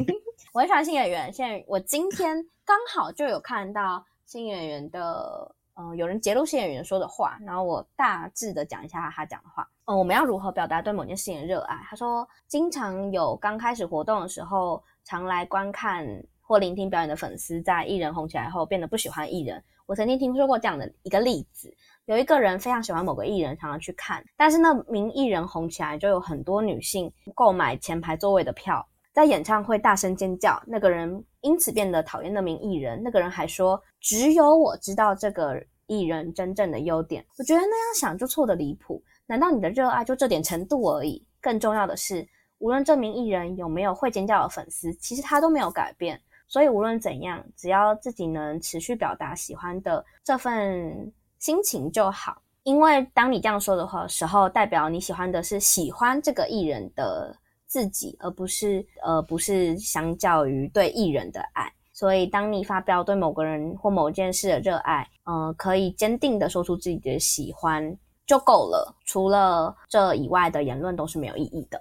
[0.52, 9.68] 我很喜欢新演员，现在我今天刚好就有看到新演员的嗯、呃，有人揭露新演员说的话，然后我大致的讲一下他讲的话。
[9.86, 11.76] 嗯、我们要如何表达对某件事情的热爱？
[11.90, 16.06] 他说，经常有刚开始活动的时候，常来观看
[16.40, 19.62] 或聆听表演的粉丝，在艺人红起来后变得不喜欢艺人。
[19.86, 21.70] 我曾经听说过这样的一个例子：
[22.06, 28.86] 有一个人非常喜欢某个艺人，常常去看，但是那名艺人红起来，就有很多女性购买前排座位的票。
[29.14, 33.00] 在演唱会大声尖叫，那个人因此变得讨厌那名艺人。
[33.00, 39.00] 那个人还说：“只有我知道这个艺人真正的优点。”我觉得那样想就错得离谱。
[39.24, 41.24] 难道你的热爱就这点程度而已？
[41.40, 42.26] 更重要的是，
[42.58, 46.20] 无论这名艺人有没有会尖叫的粉丝，其实他都没有改变。
[46.48, 52.42] 所以无论怎样，只要自己能持续表达喜欢的这份心情就好。
[52.64, 57.32] 因为当你这样说的话时候，代表你喜欢的是喜欢这个艺人的。
[57.74, 61.68] 自己，而不是呃，不是相较于对艺人的爱。
[61.92, 67.84] 所以，当你发表对某个人或某件事的热爱，呃，可以坚定的说出自己的喜欢
[68.26, 68.94] 就够了。
[69.04, 71.80] 除了这以外的言论都是没有意义的。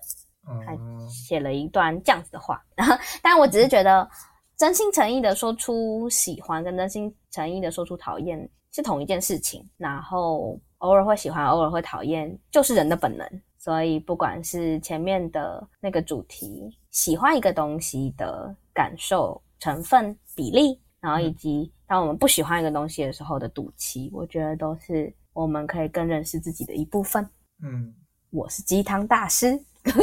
[0.66, 0.76] 还
[1.08, 4.10] 写了一段这样子的话，然后，但我只是觉得，
[4.58, 9.64] 真心诚意的说出喜欢，跟真心诚意的说出讨厌是同一件事情。
[9.78, 13.30] 然后，偶尔会喜欢，偶尔会讨厌，就是人的本能。
[13.64, 27.26] 所以，不管是前面的那个主题，喜欢一个东西的感受、成分、比例，然后以及当我们不喜欢一个东西的时候的赌气，我觉得都是我们可以更认识自己的一部分。
[27.64, 27.94] 嗯，
[28.32, 29.96] 我是鸡汤大师， 我每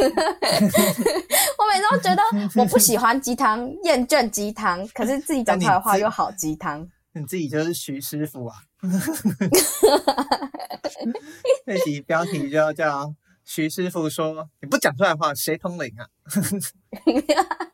[1.77, 2.23] 次都觉得
[2.55, 6.89] 我不喜欢鸡汤，厌倦鸡汤，可是自己讲出来的话又好鸡汤。
[7.13, 8.55] 你自己就是徐师傅啊！
[11.63, 13.13] 这集标题就要叫。
[13.43, 16.07] 徐师傅说：“你不讲出来的话，谁通灵啊？”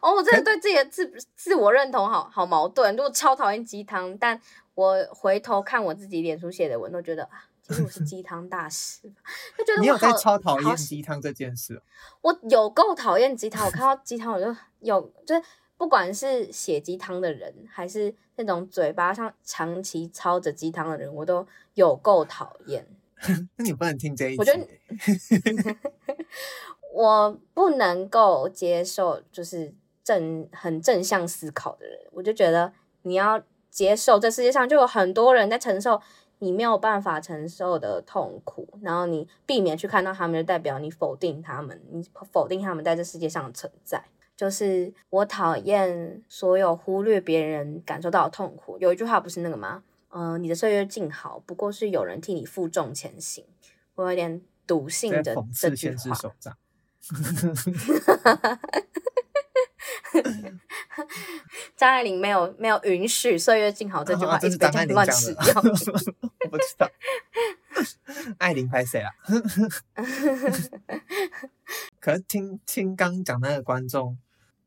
[0.00, 2.94] 哦，我真的对自己的自自我认同好好矛盾。
[2.94, 4.40] 如果超讨厌鸡汤，但
[4.74, 9.10] 我回头看我自己脸书写的文，都觉得啊，其实我是鸡汤大师，
[9.56, 11.82] 就觉得我你有在超讨厌鸡汤这件事。
[12.20, 15.42] 我有够讨厌鸡汤，我看到鸡汤我就有，就是
[15.76, 21.44] 不管是写鸡汤的人，还是那种嘴巴上长期操着鸡汤的人，我都
[21.74, 22.86] 有够讨厌。
[23.56, 24.38] 那你不能听这一集。
[24.38, 24.66] 我觉得
[26.92, 31.98] 我不能够接受，就是正很正向思考的人。
[32.12, 36.00] 我就觉得你要接受，这世界上就有很多人在承受
[36.38, 44.02] 你没有办法承受的痛苦，然后你避免去看到他们，就代表你否定他们，你否定他们在这世界上的存在。
[44.36, 48.78] 就是我讨厌所有忽略别人感受到的痛苦。
[48.78, 49.82] 有一句话不是那个吗？
[50.08, 53.44] 呃，你的岁月静好，不过是有人替你负重前行。
[53.94, 56.16] 我有点笃信的这句话。
[61.76, 65.54] 张爱玲没有没有允许“岁月静好”这句话 一直被这样乱使 用。
[65.54, 66.90] 我不知道，
[68.38, 69.12] 爱玲拍谁啊？
[72.00, 74.18] 可是听听刚讲那个观众，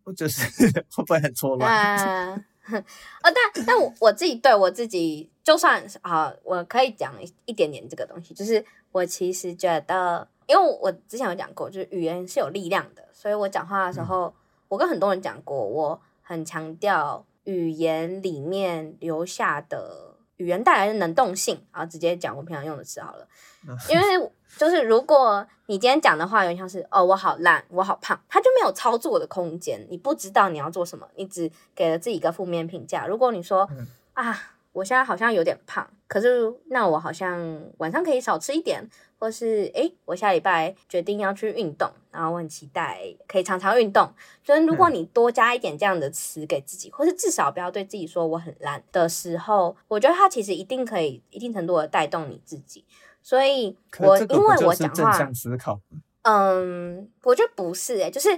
[0.03, 0.43] 我就是
[0.89, 1.97] 会不会很错乱？
[1.97, 2.83] 呃 呃，
[3.23, 3.35] 但
[3.65, 7.13] 但我我自己对我自己，就算啊，我可以讲
[7.45, 14.33] 一点点这个东西，就是我其实觉得，因为我之前有讲过，就是语言是有力量的，所以我讲话的时候，嗯、
[14.69, 23.27] 我跟很多人讲过，我很强调语言里面留下的语言带来的能动性，然后直接讲我平常用的词好了，
[23.89, 24.31] 因为。
[24.57, 33.07] 就是如果你今天讲的话有点像是哦，我好烂，我好胖，他就没有操作的空间，你不知道你要做什么，你只给了自己一个负面评价。
[33.07, 38.87] 如果你说、嗯、啊，我现在好像有点胖，可是那我好像晚上可以少吃一点，
[39.17, 44.13] 或是诶，我下礼拜决定要去运动，然后我很期待可以常常运动。
[44.43, 52.83] 所以如果你多加一点这样的词给自己，或是至少不要对自己说我很烂的时候，我觉得它其实一定可以一定程度的带动你自己。
[53.21, 55.31] 所以我，因为我讲话，
[56.23, 58.29] 嗯，我觉得不是诶、欸，就是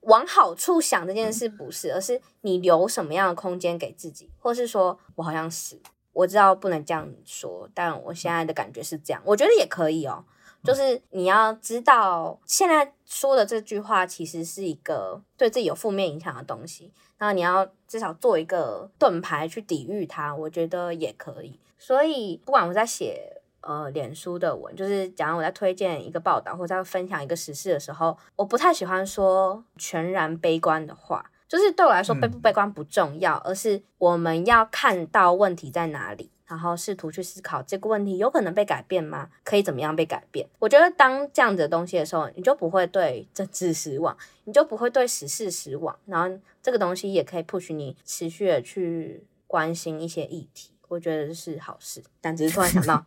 [0.00, 5.80] 往好处想这件事不是，而是你留什么样的空间给自己，或是说我好像是
[6.12, 10.24] 我知道不能这样说，但我现在的感觉是这样，我觉得也可以哦。
[10.64, 21.58] 就是你要知道，现在说的这句话其实是一个对自己有负面影响的东西，然后你要至少做一个盾牌去抵御它，我觉得也可以。
[21.78, 23.42] 所以不管我在写。
[23.66, 31.30] 呃，脸书的文就是讲我在推荐一个报道或者在分享一个时事的时候，我不太喜欢说全然悲观的话。
[31.48, 39.30] 就是对我来说，悲不悲观不重要，嗯，而是我们要看到问题在哪里，然后试图去思考这个问题有可能被改变吗？
[39.44, 40.48] 可以怎么样被改变？
[40.58, 50.72] 我觉得当这样子的东西的时候，你就不会对政治失望，你就不会对时事失望，然后这个东西也可以 push 你持续的去关心一些议题。
[50.88, 52.02] 我觉得是好事。
[52.20, 53.06] 但只是突然想到，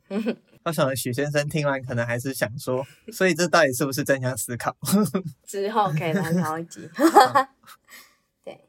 [0.64, 4.76] 我想许先生听完可能还是想说，所以这到底是不是正向思考？
[5.44, 6.88] 之后可以来聊一集。
[8.44, 8.60] 对，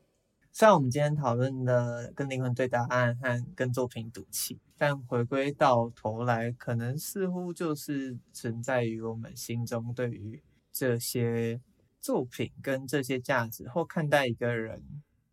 [0.52, 11.62] 虽然我们今天讨论的跟灵魂对答案和跟作品赌气，但回归到头来，可能似乎就是存在于我们心中对于这些
[12.02, 14.84] 作品跟这些价值，或看待一个人，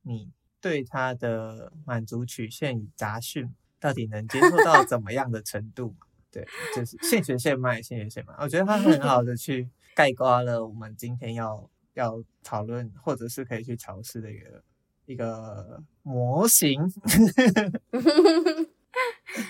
[0.03, 0.31] 你
[0.63, 5.95] 对他的满足曲线与杂讯，到底能接受到怎么样的程度？
[6.31, 8.33] 对，就是现学现卖，现学现卖。
[8.39, 14.63] 我觉得他很好的去概括了我们今天要要讨论，或者是可以去尝试的一个
[15.05, 16.81] 一个模型。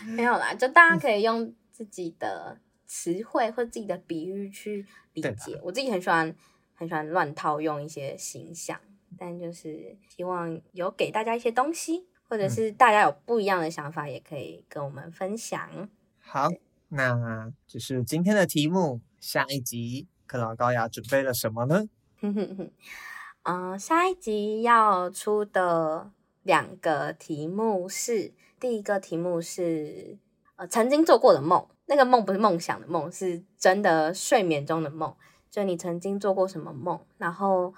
[0.07, 5.61] 没有啦，就大家可以用自己的词汇或自己的比喻去理解。
[5.63, 6.35] 我自己很喜欢
[6.75, 8.81] 很喜欢乱套用一些形象，
[9.19, 15.89] 但就是希望有给大家一些东西，或者是大家有不一样的想法，也可以跟我们分享。
[16.21, 16.49] 好。
[16.95, 19.01] 那就是今天的题目。
[19.19, 21.89] 下一集克劳高雅准备了什么呢？
[22.21, 22.71] 嗯、
[23.45, 26.11] 呃，下一集要出的
[26.43, 30.19] 两个题目是：第一个题目是
[30.57, 35.15] 呃曾经做过的梦，那个梦不是梦想的梦，是真的睡眠中的梦。
[35.49, 37.73] 就你曾经做过什么梦，然后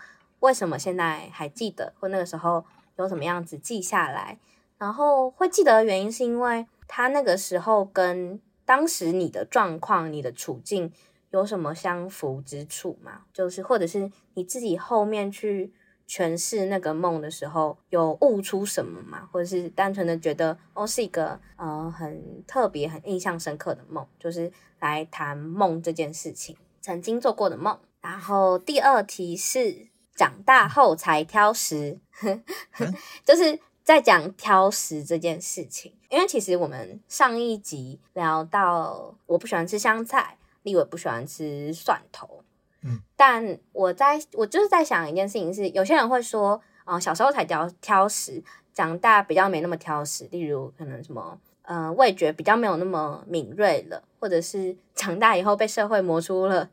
[0.45, 2.65] 为什么现在还记得，或那个时候
[2.97, 4.39] 有什么样子记下来，
[4.79, 8.41] 然后会记得的原因是因为他那个时候跟。
[8.66, 10.91] 当时你的状况、你的处境
[11.29, 13.21] 有什么相符之处吗？
[13.31, 15.71] 就是或者是你自己后面去
[16.09, 19.29] 诠释那个梦的时候，有悟出什么吗？
[19.31, 24.51] 或者是单纯的觉得哦，是一个呃很特别、很印象深刻的梦，就是
[24.81, 27.79] 来谈梦这件事情，曾经做过的梦。
[28.01, 31.99] 然后第二题是长大后才挑食，
[33.24, 33.59] 就是。
[33.85, 42.43] 在讲挑食这件事情，因为其实我们上一集聊到，我不喜欢吃香菜，立伟不喜欢吃蒜头，
[42.81, 48.43] 嗯，但我在我就是在想一件事情是，有些人会说，啊、呃，小时候才挑挑食，
[48.73, 56.70] 长大比较没那么挑食，例如可能什么，呃，味觉比较没有那么敏锐了，或者是长大以后被社会磨出了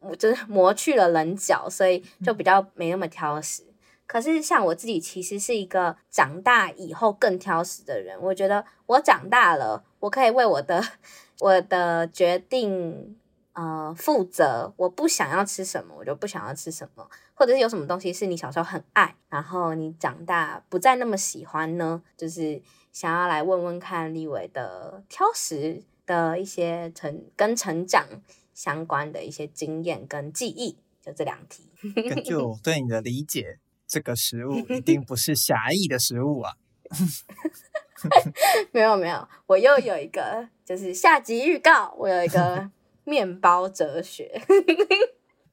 [0.00, 3.62] 磨，就是磨去了棱角，所以就比较没那么挑食。
[4.06, 8.16] 可是，像我自己其实是一个长大以后更挑食的人。
[8.22, 10.80] 我觉得我长大了，我可以为我的
[11.40, 13.16] 我的决定
[13.54, 14.72] 呃负责。
[14.76, 17.08] 我不想要吃什么，我就不想要吃什么。
[17.34, 22.00] 或者是有什么东西是你小时候很爱，然后你长大不再那么喜欢呢？
[22.16, 28.06] 就是想要来问问看立伟的挑食的一些成跟成长
[28.56, 31.70] 相关的一些经验跟记忆，就这两题。
[31.94, 33.60] 根据我对你的理解。
[33.88, 36.54] 这个食物一定不是狭义的食物啊！
[38.74, 42.68] 没有没有，我又有一个，就是下集预告，我有一个
[43.06, 44.42] 面包哲学。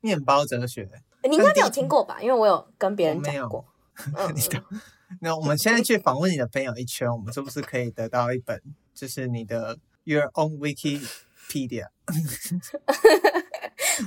[0.01, 0.89] 面包哲学，
[1.29, 2.19] 你应该没有听过吧？
[2.19, 3.63] 因为我有跟别人讲过。
[5.21, 8.59] 那我们现在去访问你的朋友一圈，我们是不是可以得到一本，
[8.95, 10.57] 就是你的 Your Own
[11.49, 11.87] Wikipedia？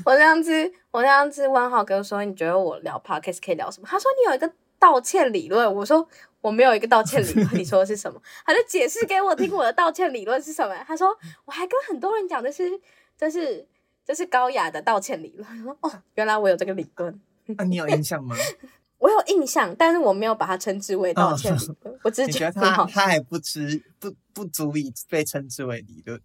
[0.05, 6.07] 我这样子，我这样子问浩哥说：“你觉得我聊 podcast 可以聊什么？”他说：“你有一个道歉理论。”我说
[6.41, 8.21] ：“我没有一个道歉理论。”你说的是什么？
[8.45, 10.75] 他就解释给我听，我的道歉理论是什么？
[10.87, 12.69] 他说：“我还跟很多人讲的是，
[13.17, 13.67] 这是
[14.05, 17.21] 这是高雅的道歉理论。”我说：“哦，原来我有这个理论。”
[17.57, 18.35] 那你有印象吗？
[18.99, 21.95] 我有印象，但是我没有把它称之为道歉理论。
[21.95, 26.21] 哦、我只是觉得他他还不知不不足以被称之为理论。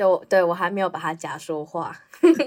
[0.00, 1.94] 就对我还没有把它假说话，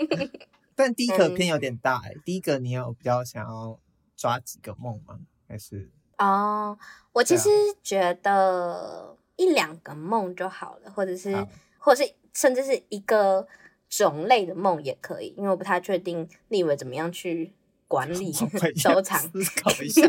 [0.74, 2.18] 但第一个偏有点大哎、欸。
[2.26, 3.80] 第一个你有比较想要
[4.18, 5.20] 抓几个梦吗？
[5.48, 6.76] 还是哦，
[7.12, 7.50] 我其实
[7.84, 11.46] 觉得一两个梦就好了，或者是
[11.78, 13.48] 或者是甚至是一个
[13.88, 17.54] 种类的梦也可以，因为我不太确定立伟怎么样去
[17.88, 18.34] 管理
[18.76, 19.20] 收藏。
[19.20, 20.02] 思考一下，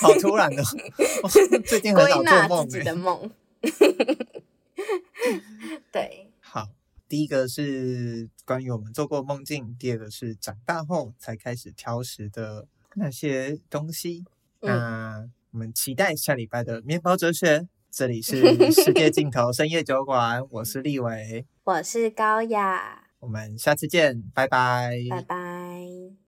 [0.00, 0.62] 好突然的，
[1.66, 3.28] 最近很少做梦、欸、自己的梦。
[5.92, 6.68] 对， 好，
[7.08, 14.24] 第一个是关于我们做过梦境，第二个是长大后才开始挑食的那些东西。
[14.60, 17.68] 嗯、那我们期待下礼拜的面包哲学。
[17.94, 25.51] 这里是世界尽头 深夜酒馆，我是立伟，我是高雅，我们下次见，拜拜，拜拜。